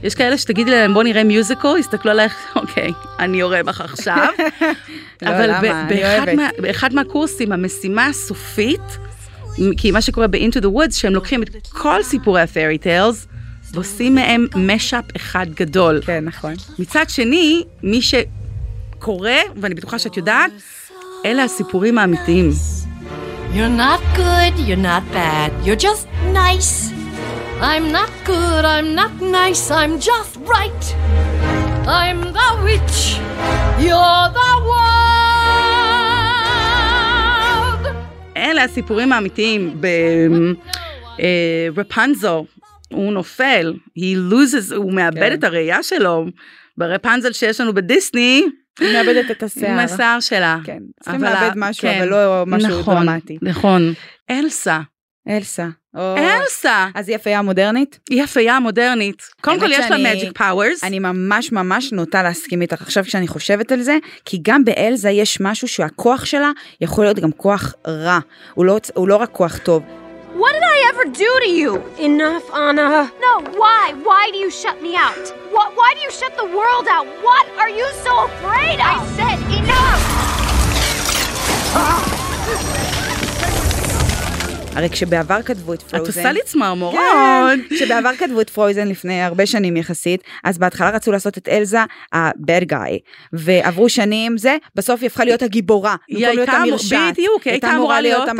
יש 0.03 0.15
כאלה 0.15 0.37
שתגידי 0.37 0.71
להם 0.71 0.93
בוא 0.93 1.03
נראה 1.03 1.23
מיוזיקל, 1.23 1.77
יסתכלו 1.79 2.11
עלייך, 2.11 2.37
אוקיי, 2.55 2.91
אני 3.19 3.39
יורה 3.39 3.63
בך 3.63 3.81
עכשיו. 3.81 4.27
לא, 5.21 5.29
אבל 5.29 5.51
באחד 6.61 6.93
מהקורסים, 6.93 7.51
המשימה 7.51 8.05
הסופית, 8.05 8.81
כי 9.77 9.91
מה 9.91 10.01
שקורה 10.01 10.27
ב-Into 10.27 10.61
the 10.61 10.67
Woods, 10.67 10.91
שהם 10.91 11.13
לוקחים 11.13 11.43
את 11.43 11.67
כל 11.67 12.03
סיפורי 12.03 12.41
ה-Fairy 12.41 12.83
Tales, 12.83 13.27
ועושים 13.73 14.15
מהם 14.15 14.47
משאפ 14.55 15.05
אחד 15.15 15.45
גדול. 15.55 16.01
כן, 16.05 16.25
נכון. 16.25 16.53
מצד 16.79 17.05
שני, 17.07 17.63
מי 17.83 17.99
שקורא, 18.01 19.31
ואני 19.55 19.75
בטוחה 19.75 19.99
שאת 19.99 20.17
יודעת, 20.17 20.51
אלה 21.25 21.43
הסיפורים 21.43 21.97
האמיתיים. 21.97 22.51
You're 23.53 23.79
not 23.79 24.01
good, 24.15 24.59
you're 24.67 24.85
not 24.85 25.03
bad, 25.13 25.51
you're 25.65 25.81
just 25.81 26.07
nice. 26.33 26.98
I'm 27.61 27.91
not 27.91 28.09
good, 28.25 28.63
I'm 28.63 28.95
not 28.95 29.13
nice, 29.21 29.69
I'm 29.69 29.99
just 29.99 30.37
right. 30.55 30.83
I'm 31.85 32.21
the 32.31 32.49
witch, 32.63 33.19
you're 33.85 34.27
the 34.39 34.51
world. 34.69 34.89
אלה 38.37 38.63
הסיפורים 38.63 39.13
האמיתיים. 39.13 39.81
ברפנזו, 41.75 42.45
הוא 42.93 43.13
נופל, 43.13 43.73
he 43.97 44.15
loses, 44.31 44.75
הוא 44.75 44.93
מאבד 44.93 45.19
כן. 45.29 45.33
את 45.33 45.43
הראייה 45.43 45.83
שלו. 45.83 46.25
ברפנזל 46.77 47.31
שיש 47.31 47.61
לנו 47.61 47.73
בדיסני, 47.73 48.45
היא 48.79 48.93
מאבדת 48.93 49.31
את 49.31 49.43
השיער. 49.43 49.71
עם 49.71 49.79
השיער 49.79 50.19
שלה. 50.19 50.57
כן, 50.63 50.79
צריכים 51.03 51.25
אבל 51.25 51.33
לאבד 51.33 51.51
משהו, 51.55 51.81
כן. 51.81 51.97
אבל 52.01 52.09
לא 52.09 52.43
משהו 52.47 52.79
נכון, 52.79 52.95
דרמטי. 53.05 53.37
נכון. 53.41 53.93
אלסה, 54.29 54.79
אלסה. 55.27 55.67
או- 55.97 56.15
אלסה, 56.17 56.87
אז 56.95 57.09
היא 57.09 57.15
הפייה 57.15 57.39
המודרנית? 57.39 57.99
היא 58.09 58.23
הפייה 58.23 58.55
המודרנית. 58.55 59.23
קודם 59.41 59.59
כל 59.59 59.71
יש 59.71 59.85
לה 59.91 59.95
magic 60.13 60.31
powers. 60.39 60.79
אני 60.83 60.99
ממש 60.99 61.51
ממש 61.51 61.91
נוטה 61.93 62.23
להסכים 62.23 62.61
איתך 62.61 62.81
עכשיו 62.81 63.03
כשאני 63.03 63.27
חושבת 63.27 63.71
על 63.71 63.81
זה, 63.81 63.97
כי 64.25 64.39
גם 64.41 64.65
באלזה 64.65 65.09
יש 65.09 65.37
משהו 65.41 65.67
שהכוח 65.67 66.25
שלה 66.25 66.51
יכול 66.81 67.03
להיות 67.03 67.19
גם 67.19 67.31
כוח 67.31 67.73
רע. 67.87 68.19
הוא 68.53 68.65
לא, 68.65 68.77
הוא 68.93 69.07
לא 69.07 69.15
רק 69.15 69.29
כוח 69.31 69.57
טוב. 69.57 69.83
What 70.35 70.53
did 70.55 70.63
I 70.75 70.77
ever 70.91 71.05
do 71.23 71.31
to 71.43 71.49
you? 71.59 71.71
Enough, 72.09 72.45
Anna. 72.67 72.89
No, 73.25 73.33
why? 73.61 73.83
Why 74.07 74.23
do 74.33 74.37
you 74.45 74.51
shut 74.61 74.77
me 74.85 74.93
out? 75.07 75.25
Why, 75.53 75.65
why 75.79 75.89
do 75.95 75.99
you 76.05 76.11
shut 76.19 76.33
the 76.41 76.47
world 76.57 76.85
out? 76.95 77.05
What 77.27 77.45
are 77.61 77.71
you 77.79 77.87
so 78.05 78.13
afraid 78.29 78.79
of? 78.89 78.95
I 78.95 78.97
said 79.17 79.39
enough! 79.59 80.03
הרי 84.75 84.89
כשבעבר 84.89 85.41
כתבו 85.41 85.73
את 85.73 85.79
את 85.79 85.83
פרוזן... 85.83 86.05
עושה 86.05 86.31
לי 86.31 86.39
צמרמורות. 86.45 86.95
כן, 86.95 87.75
כשבעבר 87.75 88.15
כתבו 88.17 88.41
את 88.41 88.49
פרויזן 88.49 88.87
לפני 88.87 89.21
הרבה 89.21 89.45
שנים 89.45 89.77
יחסית, 89.77 90.23
אז 90.43 90.57
בהתחלה 90.57 90.89
רצו 90.89 91.11
לעשות 91.11 91.37
את 91.37 91.47
אלזה 91.47 91.79
ה-bad 92.13 92.71
guy, 92.71 92.91
ועברו 93.33 93.89
שנים 93.89 94.37
זה, 94.37 94.57
בסוף 94.75 95.01
היא 95.01 95.07
הפכה 95.07 95.25
להיות 95.25 95.41
הגיבורה, 95.41 95.95
היא 96.07 96.17
במקום 96.17 96.35
להיות 96.35 96.49
המרשעת. 96.49 97.13
בדיוק, 97.13 97.43
היא 97.43 97.51
הייתה 97.51 97.75
אמורה 97.75 98.01
להיות 98.01 98.29
אה, 98.29 98.33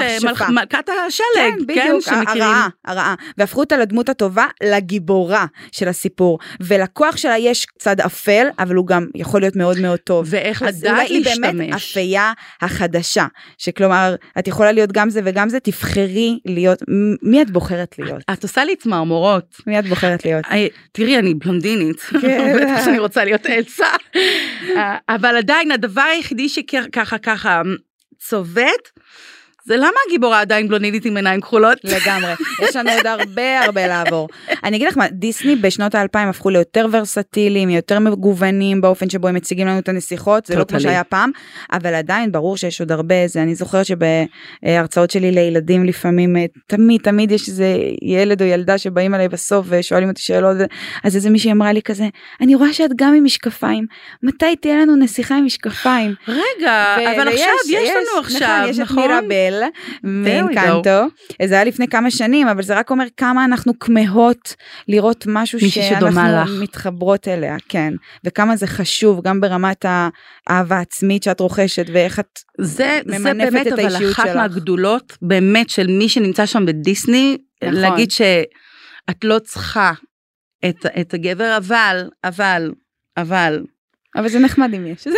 מלכת 0.49 0.89
השלג, 1.07 1.25
כן, 1.35 1.51
כן, 1.57 1.65
בדיוק. 1.65 2.07
הרעה, 2.07 2.67
הרעה. 2.85 3.15
והפכו 3.37 3.59
אותה 3.59 3.77
לדמות 3.77 4.09
הטובה 4.09 4.45
לגיבורה 4.63 5.45
של 5.71 5.87
הסיפור. 5.87 6.39
ולכוח 6.61 7.17
שלה 7.17 7.37
יש 7.37 7.65
צד 7.79 8.01
אפל, 8.01 8.47
אבל 8.59 8.75
הוא 8.75 8.87
גם 8.87 9.07
יכול 9.15 9.41
להיות 9.41 9.55
מאוד 9.55 9.79
מאוד 9.79 9.99
טוב. 9.99 10.25
ואיך 10.29 10.63
אז 10.63 10.83
לדעת 10.83 10.93
אולי 10.93 11.05
היא 11.05 11.25
באמת 11.25 11.55
להשתמש. 11.55 11.91
הפייה 11.91 12.33
החדשה, 12.61 13.25
שכלומר, 13.57 14.15
את 14.39 14.47
יכולה 14.47 14.71
להיות 14.71 14.91
גם 14.91 15.09
זה 15.09 15.21
וגם 15.23 15.49
זה, 15.49 15.59
תבחרי 15.59 16.28
להיות, 16.45 16.83
מי 17.21 17.41
את 17.41 17.51
בוחרת 17.51 17.99
להיות? 17.99 18.21
את 18.33 18.43
עושה 18.43 18.63
לי 18.65 18.75
צמרמורות. 18.75 19.55
מי 19.67 19.79
את 19.79 19.85
בוחרת 19.87 20.25
להיות? 20.25 20.45
היי, 20.49 20.69
תראי, 20.91 21.19
אני 21.19 21.33
בלונדינית, 21.33 21.99
כן. 21.99 22.53
בטח 22.61 22.85
שאני 22.85 22.99
רוצה 22.99 23.23
להיות 23.23 23.45
אלסה. 23.45 23.85
אה, 24.75 24.97
אבל 25.09 25.37
עדיין 25.37 25.71
הדבר 25.71 26.01
היחידי 26.01 26.49
שככה 26.49 27.17
ככה 27.17 27.61
צובט, 28.17 28.89
זה 29.65 29.77
למה 29.77 29.97
הגיבורה 30.07 30.41
עדיין 30.41 30.67
בלונדינית 30.67 31.05
עם 31.05 31.15
עיניים 31.17 31.41
כחולות? 31.41 31.77
לגמרי, 31.83 32.31
יש 32.63 32.75
לנו 32.75 32.91
עוד 32.91 33.07
הרבה 33.07 33.59
הרבה 33.59 33.87
לעבור. 33.87 34.27
אני 34.63 34.77
אגיד 34.77 34.87
לך 34.87 34.97
מה, 34.97 35.07
דיסני 35.11 35.55
בשנות 35.55 35.95
האלפיים 35.95 36.27
הפכו 36.27 36.49
ליותר 36.49 36.85
ורסטיליים, 36.91 37.69
יותר 37.69 37.99
מגוונים 37.99 38.81
באופן 38.81 39.09
שבו 39.09 39.27
הם 39.27 39.35
מציגים 39.35 39.67
לנו 39.67 39.79
את 39.79 39.89
הנסיכות, 39.89 40.45
זה 40.45 40.55
לא 40.55 40.63
כמו. 40.63 40.79
שהיה 40.79 41.03
פעם, 41.03 41.31
אבל 41.71 41.93
עדיין 41.93 42.31
ברור 42.31 42.57
שיש 42.57 42.79
עוד 42.81 42.91
הרבה, 42.91 43.27
זה 43.27 43.41
אני 43.41 43.55
זוכרת 43.55 43.85
שבהרצאות 43.85 45.11
שלי 45.11 45.31
לילדים 45.31 45.85
לפעמים, 45.85 46.37
אה, 46.37 46.45
תמיד 46.67 47.01
תמיד 47.01 47.31
יש 47.31 47.49
איזה 47.49 47.77
ילד 48.01 48.41
או 48.41 48.47
ילדה 48.47 48.77
שבאים 48.77 49.15
אליי 49.15 49.27
בסוף 49.27 49.65
ושואלים 49.69 50.09
אותי 50.09 50.21
שאלות, 50.21 50.57
אז 51.03 51.15
איזה 51.15 51.29
מישהי 51.29 51.51
אמרה 51.51 51.73
לי 51.73 51.81
כזה, 51.81 52.07
אני 52.41 52.55
רואה 52.55 52.73
שאת 52.73 52.91
גם 52.95 53.13
עם 53.13 53.23
משקפיים, 53.23 53.85
מתי 54.23 54.55
תהיה 54.55 54.75
לנו 54.75 54.95
נסיכה 54.95 55.35
עם 55.35 55.45
משקפיים? 55.45 56.13
רגע, 56.27 56.95
אבל 56.95 57.27
עכשיו, 57.27 57.53
יש 57.69 57.89
לנו 57.89 58.19
עכשיו, 58.19 58.67
נכון, 58.79 59.27
we 59.49 59.99
מאינקנטו, 60.03 61.05
זה 61.45 61.53
היה 61.55 61.63
לפני 61.63 61.87
כמה 61.87 62.11
שנים, 62.11 62.47
אבל 62.47 62.63
זה 62.63 62.79
רק 62.79 62.89
אומר 62.89 63.05
כמה 63.17 63.45
אנחנו 63.45 63.79
כמהות 63.79 64.55
לראות 64.87 65.25
משהו 65.27 65.59
שאנחנו 65.71 66.07
לך. 66.07 66.49
מתחברות 66.61 67.27
אליה, 67.27 67.55
כן, 67.69 67.93
וכמה 68.23 68.55
זה 68.55 68.67
חשוב 68.67 69.21
גם 69.23 69.41
ברמת 69.41 69.85
האהבה 70.47 70.77
העצמית 70.77 71.23
שאת 71.23 71.39
רוכשת 71.39 71.85
ואיך 71.93 72.19
את 72.19 72.39
זה, 72.61 72.99
זה 73.05 73.19
ממנפת 73.19 73.53
באמת 73.53 73.67
את 73.67 73.71
אבל 73.71 73.85
האישיות 73.85 74.13
אחת 74.13 74.25
שלך. 74.25 74.35
מהגדולות 74.35 75.17
באמת 75.21 75.69
של 75.69 75.87
מי 75.87 76.09
שנמצא 76.09 76.45
שם 76.45 76.65
בדיסני, 76.65 77.37
נכון. 77.63 77.75
להגיד 77.75 78.11
שאת 78.11 79.23
לא 79.23 79.39
צריכה 79.39 79.91
את, 80.65 80.85
את 81.01 81.13
הגבר, 81.13 81.57
אבל, 81.57 82.09
אבל, 82.23 82.71
אבל, 83.17 83.63
אבל 84.15 84.29
זה 84.29 84.39
נחמד 84.39 84.73
אם 84.73 84.85
יש. 84.87 85.07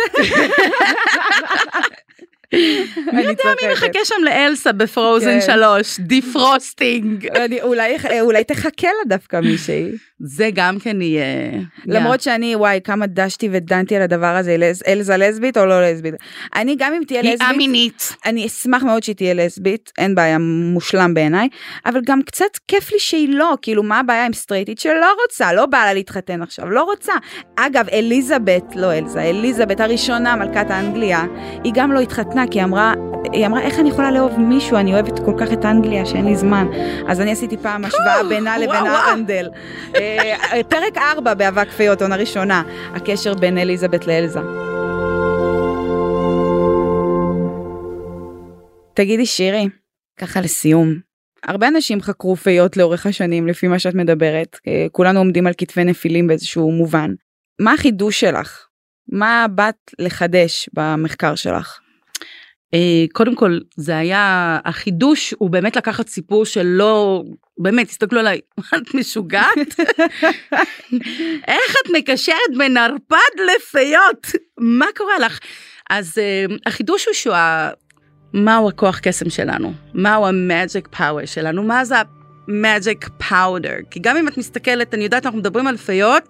מי 3.12 3.22
יודע 3.22 3.44
מי 3.62 3.72
מחכה 3.72 3.98
שם 4.04 4.24
לאלסה 4.24 4.72
ב 4.72 4.82
Frozen 4.82 5.40
כן. 5.40 5.54
3, 5.54 6.00
defrosting. 6.00 7.26
אני- 7.26 7.62
אולי 7.62 7.96
אולי 8.20 8.44
תחכה 8.44 8.86
לה 8.88 9.16
דווקא 9.16 9.40
מישהי. 9.40 9.88
זה 10.24 10.50
גם 10.54 10.78
כן 10.78 11.02
יהיה. 11.02 11.24
למרות 11.86 12.20
שאני 12.20 12.56
וואי 12.56 12.80
כמה 12.84 13.06
דשתי 13.06 13.48
ודנתי 13.52 13.96
על 13.96 14.02
הדבר 14.02 14.26
הזה 14.36 14.56
אלז- 14.58 14.82
אלזה 14.88 15.16
לסבית 15.16 15.56
או 15.56 15.66
לא 15.66 15.90
לסבית. 15.90 16.14
אני 16.56 16.76
גם 16.78 16.92
אם 16.94 17.02
תהיה 17.06 17.20
היא 17.20 17.32
לסבית. 17.34 17.48
א-מינית. 17.54 18.16
אני 18.26 18.46
אשמח 18.46 18.82
מאוד 18.82 19.02
שהיא 19.02 19.16
תהיה 19.16 19.34
לסבית, 19.34 19.92
אין 19.98 20.14
בעיה, 20.14 20.36
מושלם 20.72 21.14
בעיניי, 21.14 21.48
אבל 21.86 22.00
גם 22.06 22.22
קצת 22.22 22.44
כיף 22.68 22.92
לי 22.92 22.98
שהיא 22.98 23.28
לא, 23.28 23.54
כאילו 23.62 23.82
מה 23.82 23.98
הבעיה 24.00 24.26
עם 24.26 24.32
סטרייטית 24.32 24.78
שלא 24.78 25.14
רוצה, 25.22 25.52
לא 25.52 25.66
באה 25.66 25.84
לה 25.86 25.92
להתחתן 25.94 26.42
עכשיו, 26.42 26.70
לא 26.70 26.82
רוצה. 26.82 27.12
אגב, 27.56 27.88
אליזבת, 27.92 28.76
לא 28.76 28.92
אלזה, 28.98 29.22
אליזבת 29.22 29.80
הראשונה, 29.80 30.36
מלכת 30.36 30.70
האנגליה, 30.70 31.24
היא 31.64 31.72
גם 31.74 31.92
לא 31.92 32.00
התחתנה, 32.00 32.44
כי 32.50 32.58
היא 32.58 32.64
אמרה, 32.64 32.94
היא 33.32 33.46
אמרה, 33.46 33.60
איך 33.60 33.78
אני 33.78 33.88
יכולה 33.88 34.10
לאהוב 34.10 34.40
מישהו, 34.40 34.76
אני 34.76 34.94
אוהבת 34.94 35.18
כל 35.18 35.32
כך 35.40 35.52
את 35.52 35.64
אנגליה 35.64 36.06
שאין 36.06 36.24
לי 36.24 36.36
זמן. 36.36 36.66
אז 37.08 37.20
אני 37.20 37.32
עשיתי 37.32 37.56
פעם 37.56 37.84
השוואה 37.84 38.22
בינה 38.28 38.58
לבין 38.58 38.68
וואו. 38.82 38.86
הארנדל. 38.86 39.48
אה, 39.96 40.11
פרק 40.68 40.96
4 40.96 41.34
באבק 41.34 41.68
פיות, 41.70 42.02
עונה 42.02 42.16
ראשונה, 42.16 42.62
הקשר 42.94 43.34
בין 43.34 43.58
אליזבת 43.58 44.06
לאלזה. 44.06 44.40
תגידי 48.94 49.26
שירי, 49.26 49.68
ככה 50.18 50.40
לסיום, 50.40 50.94
הרבה 51.44 51.68
אנשים 51.68 52.00
חקרו 52.00 52.36
פיות 52.36 52.76
לאורך 52.76 53.06
השנים 53.06 53.46
לפי 53.46 53.68
מה 53.68 53.78
שאת 53.78 53.94
מדברת, 53.94 54.58
אה, 54.66 54.86
כולנו 54.92 55.18
עומדים 55.18 55.46
על 55.46 55.52
כתפי 55.58 55.84
נפילים 55.84 56.26
באיזשהו 56.26 56.72
מובן. 56.72 57.10
מה 57.60 57.72
החידוש 57.72 58.20
שלך? 58.20 58.66
מה 59.12 59.46
באת 59.54 59.90
לחדש 59.98 60.68
במחקר 60.72 61.34
שלך? 61.34 61.78
אה, 62.74 62.78
קודם 63.12 63.34
כל 63.34 63.58
זה 63.76 63.96
היה 63.98 64.58
החידוש 64.64 65.34
הוא 65.38 65.50
באמת 65.50 65.76
לקחת 65.76 66.08
סיפור 66.08 66.44
שלא 66.44 67.22
באמת 67.58 67.88
תסתכלו 67.88 68.20
עליי 68.20 68.40
את 68.76 68.94
משוגעת? 68.94 69.80
איך 71.48 71.74
את 71.84 71.90
מקשרת 71.92 72.56
בין 72.58 72.76
ערפד 72.76 73.16
לפיות? 73.56 74.26
מה 74.58 74.86
קורה 74.96 75.18
לך? 75.18 75.38
אז 75.90 76.18
אה, 76.18 76.44
החידוש 76.66 77.06
הוא 77.06 77.14
שהוא 77.14 77.34
ה- 77.34 77.70
מהו 78.32 78.68
הכוח 78.68 78.98
קסם 78.98 79.30
שלנו? 79.30 79.72
מהו 79.94 80.26
המאג'יק 80.26 80.88
פאוור 80.88 81.26
שלנו? 81.26 81.62
מה 81.62 81.84
זה 81.84 81.94
המאג'יק 82.48 83.08
פאודר 83.28 83.76
כי 83.90 84.00
גם 84.00 84.16
אם 84.16 84.28
את 84.28 84.38
מסתכלת 84.38 84.94
אני 84.94 85.04
יודעת 85.04 85.26
אנחנו 85.26 85.38
מדברים 85.38 85.66
על 85.66 85.76
פיות 85.76 86.22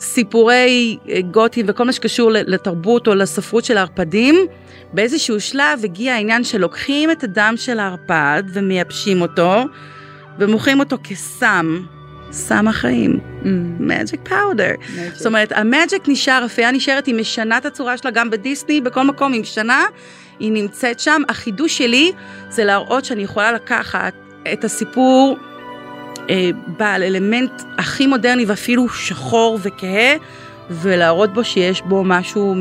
סיפורי 0.00 0.96
אה, 1.08 1.20
גותים 1.30 1.66
וכל 1.68 1.84
מה 1.84 1.92
שקשור 1.92 2.30
לתרבות 2.32 3.08
או 3.08 3.14
לספרות 3.14 3.64
של 3.64 3.76
הערפדים 3.76 4.46
באיזשהו 4.92 5.40
שלב 5.40 5.80
הגיע 5.84 6.14
העניין 6.14 6.44
שלוקחים 6.44 7.10
את 7.10 7.24
הדם 7.24 7.54
של 7.56 7.78
הערפד 7.78 8.42
ומייבשים 8.52 9.22
אותו 9.22 9.64
ומוכרים 10.38 10.80
אותו 10.80 10.96
כסם, 11.04 11.80
סם 12.32 12.68
החיים, 12.68 13.20
magic 13.80 14.28
powder. 14.28 14.84
זאת 15.14 15.26
אומרת, 15.26 15.52
המאג'יק 15.52 16.02
נשאר, 16.08 16.44
הפייה 16.44 16.70
נשארת, 16.70 17.06
היא 17.06 17.14
משנה 17.14 17.58
את 17.58 17.66
הצורה 17.66 17.96
שלה 17.96 18.10
גם 18.10 18.30
בדיסני, 18.30 18.80
בכל 18.80 19.02
מקום 19.02 19.32
היא 19.32 19.40
משנה, 19.40 19.84
היא 20.38 20.52
נמצאת 20.52 21.00
שם. 21.00 21.22
החידוש 21.28 21.78
שלי 21.78 22.12
זה 22.48 22.64
להראות 22.64 23.04
שאני 23.04 23.22
יכולה 23.22 23.52
לקחת 23.52 24.14
את 24.52 24.64
הסיפור 24.64 25.36
אה, 26.30 26.50
בעל 26.66 27.02
אלמנט 27.02 27.62
הכי 27.78 28.06
מודרני 28.06 28.44
ואפילו 28.44 28.88
שחור 28.88 29.58
וכהה, 29.62 30.14
ולהראות 30.70 31.32
בו 31.32 31.44
שיש 31.44 31.82
בו 31.82 32.04
משהו 32.04 32.54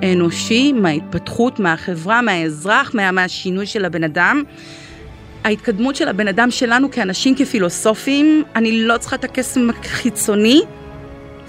מהאנושי, 0.00 0.72
מההתפתחות, 0.72 1.60
מהחברה, 1.60 2.22
מהאזרח, 2.22 2.94
מה, 2.94 3.10
מהשינוי 3.10 3.66
של 3.66 3.84
הבן 3.84 4.04
אדם. 4.04 4.42
ההתקדמות 5.44 5.96
של 5.96 6.08
הבן 6.08 6.28
אדם 6.28 6.50
שלנו 6.50 6.90
כאנשים, 6.90 7.34
כפילוסופים, 7.34 8.44
אני 8.56 8.82
לא 8.82 8.98
צריכה 8.98 9.16
את 9.16 9.24
הקסם 9.24 9.70
החיצוני, 9.70 10.60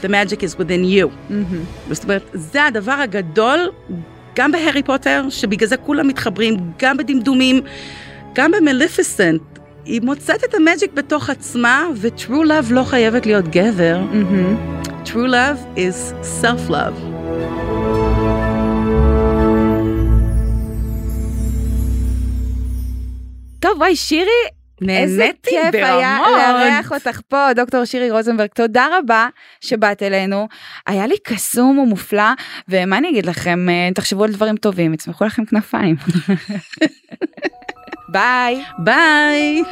The 0.01 0.07
magic 0.07 0.41
is 0.41 0.55
within 0.55 0.83
you. 0.83 1.07
Mm-hmm. 1.29 1.93
זאת 1.93 2.03
אומרת, 2.03 2.23
זה 2.33 2.65
הדבר 2.65 2.91
הגדול, 2.91 3.59
גם 4.35 4.51
בהארי 4.51 4.83
פוטר, 4.83 5.25
שבגלל 5.29 5.69
זה 5.69 5.77
כולם 5.77 6.07
מתחברים, 6.07 6.57
גם 6.79 6.97
בדמדומים, 6.97 7.61
גם 8.35 8.51
במליפיסנט. 8.51 9.41
היא 9.85 10.01
מוצאת 10.03 10.43
את 10.43 10.53
המג'יק 10.53 10.93
בתוך 10.93 11.29
עצמה, 11.29 11.87
ו-true 11.95 12.29
love 12.29 12.73
לא 12.73 12.83
חייבת 12.83 13.25
להיות 13.25 13.47
גבר. 13.47 13.99
Mm-hmm. 14.11 15.07
True 15.07 15.27
love 15.27 15.77
is 15.77 16.13
self-love. 16.41 17.11
טוב, 23.61 23.77
וואי, 23.77 23.95
שירי, 23.95 24.31
איזה 24.89 25.29
כיף 25.43 25.73
היה 25.73 26.19
לארח 26.31 26.91
אותך 26.91 27.21
פה, 27.27 27.47
דוקטור 27.55 27.85
שירי 27.85 28.11
רוזנברג, 28.11 28.49
תודה 28.55 28.87
רבה 28.97 29.27
שבאת 29.61 30.03
אלינו. 30.03 30.47
היה 30.87 31.07
לי 31.07 31.15
קסום 31.23 31.79
ומופלא, 31.79 32.33
ומה 32.69 32.97
אני 32.97 33.09
אגיד 33.09 33.25
לכם, 33.25 33.67
אה, 33.69 33.89
תחשבו 33.95 34.23
על 34.23 34.31
דברים 34.31 34.57
טובים, 34.57 34.93
יצמחו 34.93 35.25
לכם 35.25 35.45
כנפיים. 35.45 35.95
ביי. 38.13 38.63
ביי. 38.77 39.63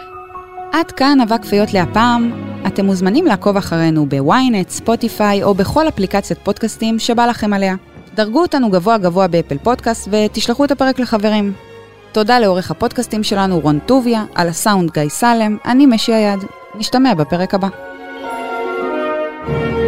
עד 0.73 0.91
כאן 0.91 1.21
אבק 1.21 1.41
של 1.41 1.55
פיות 1.55 1.73
להפעם. 1.73 2.31
אתם 2.67 2.85
מוזמנים 2.85 3.25
לעקוב 3.25 3.57
אחרינו 3.57 4.05
בוויינט, 4.05 4.69
ספוטיפיי 4.69 5.43
או 5.43 5.53
בכל 5.53 5.87
אפליקציית 5.87 6.39
פודקאסטים 6.39 6.99
שבא 6.99 7.25
לכם 7.25 7.53
עליה. 7.53 7.75
דרגו 8.15 8.41
אותנו 8.41 8.69
גבוה 8.69 8.97
גבוה 8.97 9.27
ב 9.27 9.32
Apple 9.32 9.57
Podcast 9.57 10.09
ותשלחו 10.11 10.65
את 10.65 10.71
הפרק 10.71 10.99
לחברים. 10.99 11.68
תודה 12.11 12.39
לעורך 12.39 12.71
הפודקאסטים 12.71 13.23
שלנו 13.23 13.59
רון 13.59 13.79
טוביה, 13.79 14.25
על 14.35 14.47
הסאונד 14.47 14.91
גיא 14.91 15.09
סלם, 15.09 15.57
אני 15.65 15.85
משי 15.85 16.13
היד. 16.13 16.39
נשתמע 16.75 17.13
בפרק 17.13 17.53
הבא. 17.53 17.67
thank 19.47 19.73
you 19.73 19.78